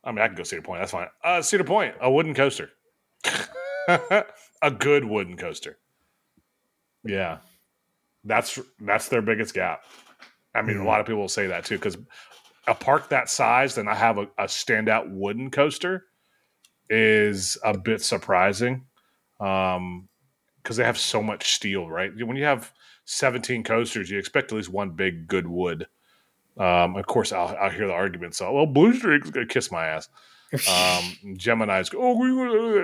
[0.04, 0.80] I mean, I can go Cedar Point.
[0.80, 1.08] That's fine.
[1.24, 2.70] Uh, Cedar Point, a wooden coaster.
[3.88, 5.78] a good wooden coaster.
[7.04, 7.38] Yeah.
[8.24, 9.82] That's that's their biggest gap.
[10.54, 10.86] I mean, a Mhm.
[10.86, 11.96] lot of people will say that too because
[12.68, 16.04] a park that size and I have a, a standout wooden coaster
[16.92, 18.84] is a bit surprising
[19.40, 20.08] um,
[20.62, 22.12] because they have so much steel, right?
[22.16, 22.72] When you have
[23.06, 25.86] 17 coasters, you expect at least one big good wood.
[26.58, 28.34] Um, of course, I'll, I'll hear the argument.
[28.34, 30.08] So, well, Blue Streak's gonna kiss my ass.
[30.52, 32.32] Um, Gemini's go, oh, we-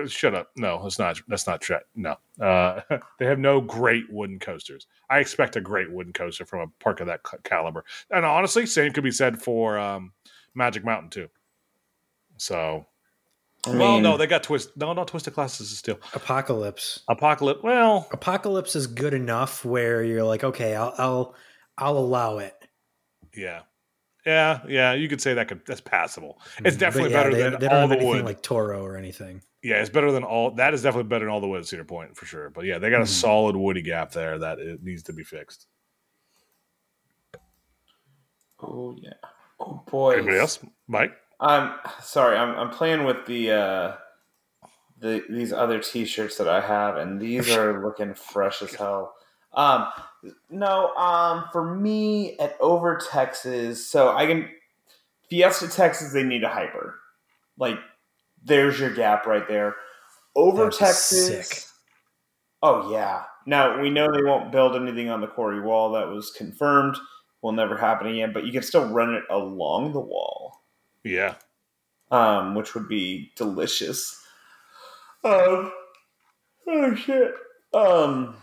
[0.01, 0.51] we- shut up.
[0.57, 1.21] No, that's not.
[1.29, 1.77] That's not true.
[1.95, 2.81] No, uh,
[3.19, 4.87] they have no great wooden coasters.
[5.11, 7.85] I expect a great wooden coaster from a park of that ca- caliber.
[8.11, 10.13] And honestly, same could be said for um,
[10.55, 11.29] Magic Mountain too.
[12.39, 12.87] So,
[13.69, 14.77] I well, mean, no, they got twist.
[14.77, 17.01] No, not Twisted Colossus is still Apocalypse.
[17.09, 17.63] apocalypse.
[17.63, 21.35] Well, Apocalypse is good enough where you're like, okay, I'll I'll
[21.77, 22.55] I'll allow it.
[23.35, 23.61] yeah,
[24.27, 24.93] yeah, yeah.
[24.95, 26.41] You could say that could that's passable.
[26.65, 28.25] It's definitely yeah, better they, than they all don't have the anything wood.
[28.25, 29.43] like Toro or anything.
[29.63, 30.53] Yeah, it's better than all.
[30.53, 32.49] That is definitely better than all the wood at Cedar Point for sure.
[32.51, 33.09] But yeah, they got a Mhm.
[33.09, 35.67] solid woody gap there that it needs to be fixed.
[38.63, 39.13] oh yeah.
[39.61, 40.15] Oh boy.
[40.15, 41.13] Anybody else, Mike?
[41.41, 42.37] I'm sorry.
[42.37, 43.97] I'm I'm playing with the uh,
[44.99, 49.15] the these other T-shirts that I have, and these are looking fresh as hell.
[49.55, 49.89] Um,
[50.51, 50.95] no.
[50.97, 54.49] Um, for me at Over Texas, so I can
[55.31, 56.13] Fiesta Texas.
[56.13, 56.97] They need a hyper.
[57.57, 57.79] Like,
[58.43, 59.77] there's your gap right there.
[60.35, 61.49] Over That'd Texas.
[61.49, 61.65] sick.
[62.63, 63.23] Oh yeah.
[63.47, 65.93] Now we know they won't build anything on the quarry wall.
[65.93, 66.97] That was confirmed.
[67.41, 68.33] Will never happen again.
[68.33, 70.59] But you can still run it along the wall
[71.05, 71.35] Yeah,
[72.11, 74.21] um, which would be delicious.
[75.25, 75.73] Um,
[76.67, 77.35] oh shit.
[77.75, 78.37] Um,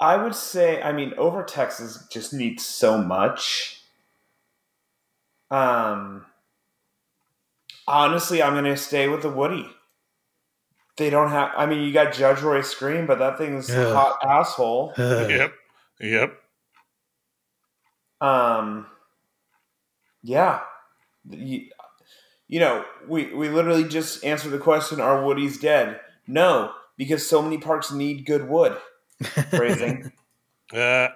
[0.00, 3.82] I would say, I mean, over Texas just needs so much.
[5.50, 6.26] Um,
[7.86, 9.68] honestly, I'm gonna stay with the Woody.
[10.96, 11.52] They don't have.
[11.56, 14.92] I mean, you got Judge Roy Scream, but that thing's a hot asshole.
[14.98, 15.52] yep,
[16.00, 16.38] yep.
[18.20, 18.86] Um,
[20.22, 20.60] yeah,
[21.30, 21.68] you,
[22.46, 26.00] you know, we we literally just answered the question: Are Woody's dead?
[26.26, 28.76] No, because so many parks need good wood.
[29.50, 30.12] Phrasing.
[30.70, 31.08] Uh,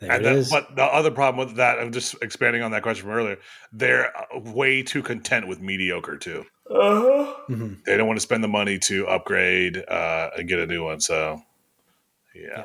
[0.00, 0.50] There and it that, is.
[0.50, 3.38] but the other problem with that, I'm just expanding on that question from earlier.
[3.72, 6.44] They're uh, way too content with mediocre too.
[6.68, 7.34] uh-huh.
[7.48, 7.84] Mhm.
[7.84, 11.00] They don't want to spend the money to upgrade uh, and get a new one.
[11.00, 11.40] So,
[12.34, 12.64] yeah,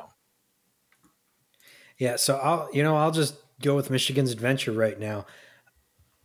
[1.98, 5.26] Yeah, so I'll you know I'll just go with Michigan's Adventure right now.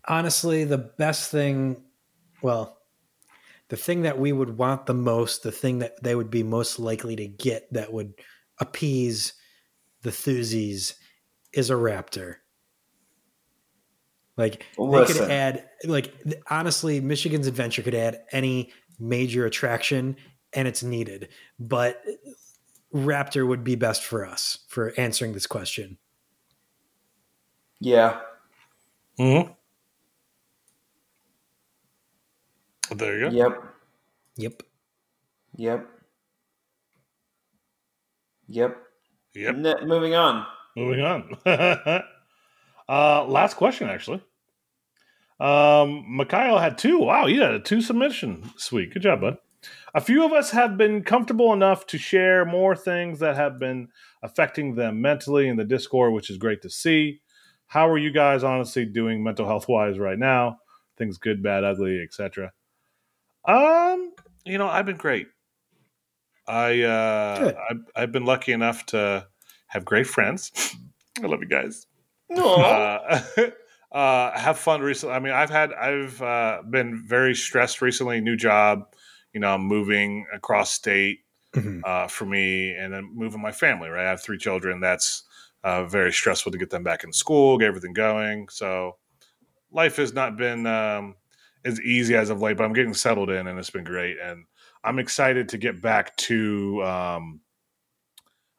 [0.07, 1.83] Honestly, the best thing,
[2.41, 2.77] well,
[3.69, 6.79] the thing that we would want the most, the thing that they would be most
[6.79, 8.13] likely to get that would
[8.59, 9.33] appease
[10.01, 10.93] the Thuzies
[11.53, 12.35] is a raptor.
[14.35, 16.13] Like they could add like
[16.49, 20.17] honestly, Michigan's adventure could add any major attraction
[20.53, 21.29] and it's needed.
[21.59, 22.03] But
[22.93, 25.97] Raptor would be best for us for answering this question.
[27.79, 28.21] Yeah.
[29.19, 29.51] Mm-hmm.
[32.97, 33.35] There you go.
[33.35, 33.63] Yep.
[34.37, 34.63] Yep.
[35.55, 35.89] Yep.
[38.47, 38.77] Yep.
[39.35, 39.55] Yep.
[39.55, 40.45] Ne- moving on.
[40.75, 41.37] Moving on.
[42.89, 44.23] uh, last question, actually.
[45.39, 46.99] Um, Mikhail had two.
[46.99, 48.49] Wow, you had a two submission.
[48.57, 48.93] Sweet.
[48.93, 49.37] Good job, bud.
[49.95, 53.89] A few of us have been comfortable enough to share more things that have been
[54.21, 57.21] affecting them mentally in the Discord, which is great to see.
[57.67, 60.59] How are you guys honestly doing mental health wise right now?
[60.97, 62.51] Things good, bad, ugly, etc.
[63.45, 64.13] Um,
[64.45, 65.27] you know, I've been great.
[66.47, 69.27] I uh I've, I've been lucky enough to
[69.67, 70.51] have great friends.
[71.23, 71.87] I love you guys.
[72.35, 73.21] Uh,
[73.91, 75.15] uh, have fun recently.
[75.15, 78.19] I mean, I've had I've uh, been very stressed recently.
[78.21, 78.93] New job,
[79.33, 81.19] you know, I'm moving across state
[81.55, 81.81] Mhm.
[81.85, 83.87] uh, for me, and then moving my family.
[83.89, 84.79] Right, I have three children.
[84.79, 85.23] That's
[85.63, 88.49] uh, very stressful to get them back in school, get everything going.
[88.49, 88.97] So
[89.71, 91.15] life has not been um,
[91.65, 94.17] as easy as of late, but I'm getting settled in, and it's been great.
[94.21, 94.45] And
[94.83, 97.39] I'm excited to get back to um,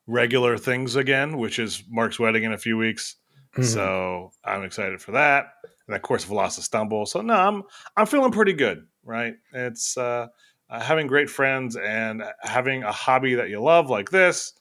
[0.06, 3.16] regular things again, which is Mark's wedding in a few weeks.
[3.56, 3.64] Mhm.
[3.64, 5.46] So I'm excited for that.
[5.86, 7.06] And of course, Velocity Stumble.
[7.06, 7.62] So no, I'm
[7.96, 8.86] I'm feeling pretty good.
[9.04, 9.34] Right?
[9.52, 10.28] It's uh,
[10.70, 14.54] uh, having great friends and having a hobby that you love like this.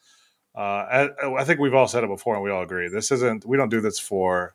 [0.55, 2.89] Uh, I, I think we've all said it before, and we all agree.
[2.89, 3.45] This isn't.
[3.45, 4.53] We don't do this for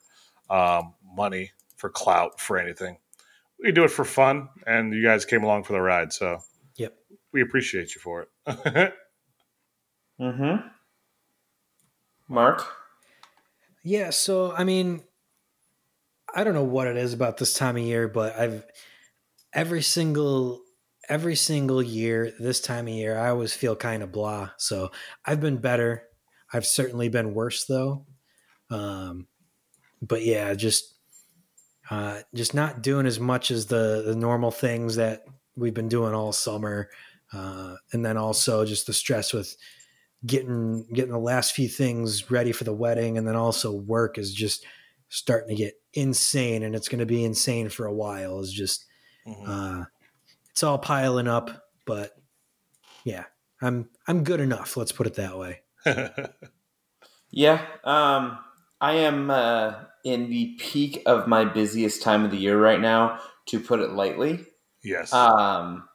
[0.51, 2.99] um, money, for clout, for anything.
[3.63, 6.13] We do it for fun, and you guys came along for the ride.
[6.13, 6.41] So
[6.77, 6.95] Yep.
[7.33, 8.95] we appreciate you for it.
[10.21, 10.67] Mm-hmm.
[12.29, 12.67] Mark.
[13.85, 15.03] Yeah, so I mean,
[16.35, 18.67] I don't know what it is about this time of year, but I've
[19.53, 20.63] every single
[21.09, 24.51] every single year this time of year I always feel kind of blah.
[24.59, 24.91] So
[25.25, 26.03] I've been better.
[26.53, 28.07] I've certainly been worse though.
[28.71, 29.29] Um,
[30.03, 30.98] but yeah, just
[31.91, 35.25] uh, just not doing as much as the the normal things that
[35.57, 36.91] we've been doing all summer,
[37.33, 39.57] uh, and then also just the stress with
[40.27, 44.35] getting getting the last few things ready for the wedding and then also work is
[44.35, 44.67] just
[45.11, 48.85] starting to get insane and it's going to be insane for a while is just
[49.27, 49.49] Mhm.
[49.49, 49.85] uh
[50.51, 52.13] it's all piling up but
[53.05, 53.25] yeah
[53.63, 55.61] i'm i'm good enough let's put it that way
[57.31, 57.65] Yeah.
[57.85, 58.39] Um,
[58.81, 63.21] I am uh, in the peak of my busiest time of the year right now,
[63.47, 64.45] to put it lightly.
[64.83, 65.13] yes.
[65.13, 65.89] Um,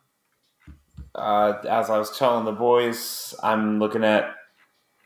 [1.16, 4.36] uh, as I was telling the boys, I'm looking at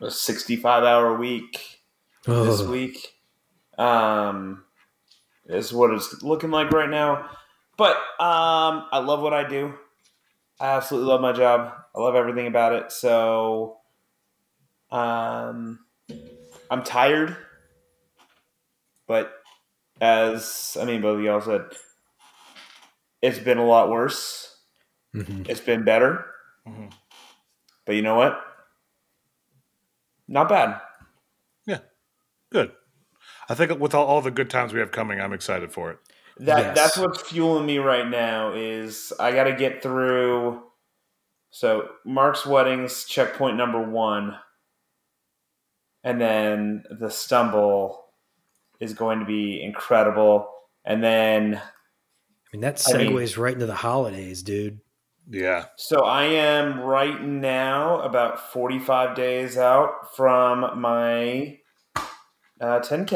[0.02, 1.82] a 65 hour week
[2.26, 3.16] this week.
[3.78, 4.64] Um,
[5.48, 7.30] is what it's looking like right now.
[7.78, 9.74] But um, I love what I do.
[10.60, 11.74] I absolutely love my job.
[11.96, 12.92] I love everything about it.
[12.92, 13.78] So,
[14.90, 15.80] um,
[16.72, 17.38] I'm tired.
[19.08, 19.34] But
[20.02, 21.62] as I mean, both of y'all said,
[23.22, 24.56] it's been a lot worse.
[25.16, 25.48] Mhm.
[25.50, 26.26] It's been better.
[26.68, 26.94] Mhm.
[27.86, 28.40] But you know what?
[30.28, 30.82] Not bad.
[31.66, 31.80] Yeah.
[32.52, 32.74] Good.
[33.50, 36.00] I think with all, all the good times we have coming, I'm excited for it.
[36.40, 36.76] That Yes.
[36.76, 40.64] that's what's fueling me right now is I got to get through.
[41.50, 44.38] So Mark's wedding's checkpoint number one,
[46.04, 48.07] and then the stumble
[48.80, 50.48] is going to be incredible,
[50.86, 51.62] and then i
[52.54, 54.80] mean that I mean- segues right into the holidays dude
[55.30, 55.66] Yeah.
[55.76, 61.60] so I am right now about forty five days out from my
[62.60, 63.10] uh, 10k.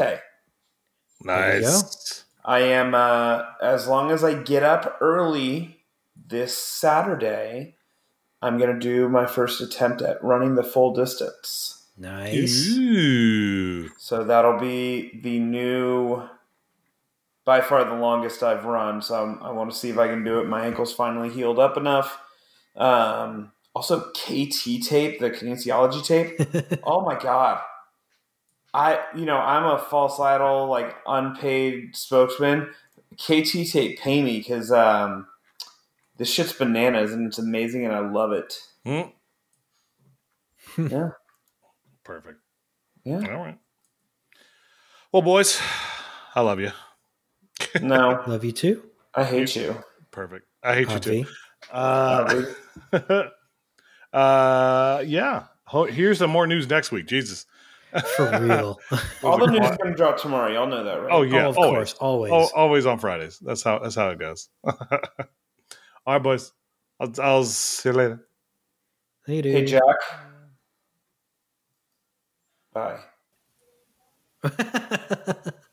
[1.24, 1.68] There you go.
[1.70, 2.24] Nice.
[2.44, 5.78] I am uh, as long as I get up early
[6.26, 7.76] this Saturday,
[8.40, 11.81] I'm gonna do my first attempt at running the full distance.
[12.02, 13.88] Nice Ooh.
[13.98, 16.22] So that'll be the new,
[17.44, 19.00] by far the longest I've run.
[19.02, 20.48] So I'm, I want to see if I can do it.
[20.48, 22.18] My ankle's finally healed up enough.
[22.76, 26.80] Um, also, KT tape, the kinesiology tape.
[26.84, 27.62] Oh my god.
[28.74, 32.70] I you know, I'm a false idol, like unpaid spokesman.
[33.16, 35.26] KT tape pay me because um
[36.16, 38.58] this shit's bananas and it's amazing and I love it.
[38.84, 39.02] Hmm.
[40.90, 41.10] Yeah.
[42.04, 42.38] Perfect.
[43.04, 43.16] Yeah.
[43.16, 43.58] All right.
[45.12, 45.60] Well, boys,
[46.34, 46.70] I love you.
[47.80, 48.82] No, love you too
[49.14, 49.76] I hate you.
[50.10, 50.46] Perfect.
[50.62, 51.26] I hate you too.
[51.70, 52.44] Uh,
[54.12, 55.44] uh, yeah.
[55.88, 57.06] Here's some more news next week.
[57.06, 57.46] Jesus.
[58.16, 58.80] For real.
[59.22, 60.50] All the news is going to drop tomorrow.
[60.50, 61.12] Y'all know that, right?
[61.12, 61.76] Oh yeah, oh, of always.
[61.76, 62.32] course, always.
[62.32, 63.38] Oh, always on Fridays.
[63.38, 64.48] That's how that's how it goes.
[64.64, 64.74] All
[66.06, 66.52] right, boys.
[66.98, 68.26] I'll, I'll see you later.
[69.26, 69.54] Hey, dude.
[69.54, 69.64] Hey.
[69.66, 69.82] Jack.
[72.72, 73.00] Bye.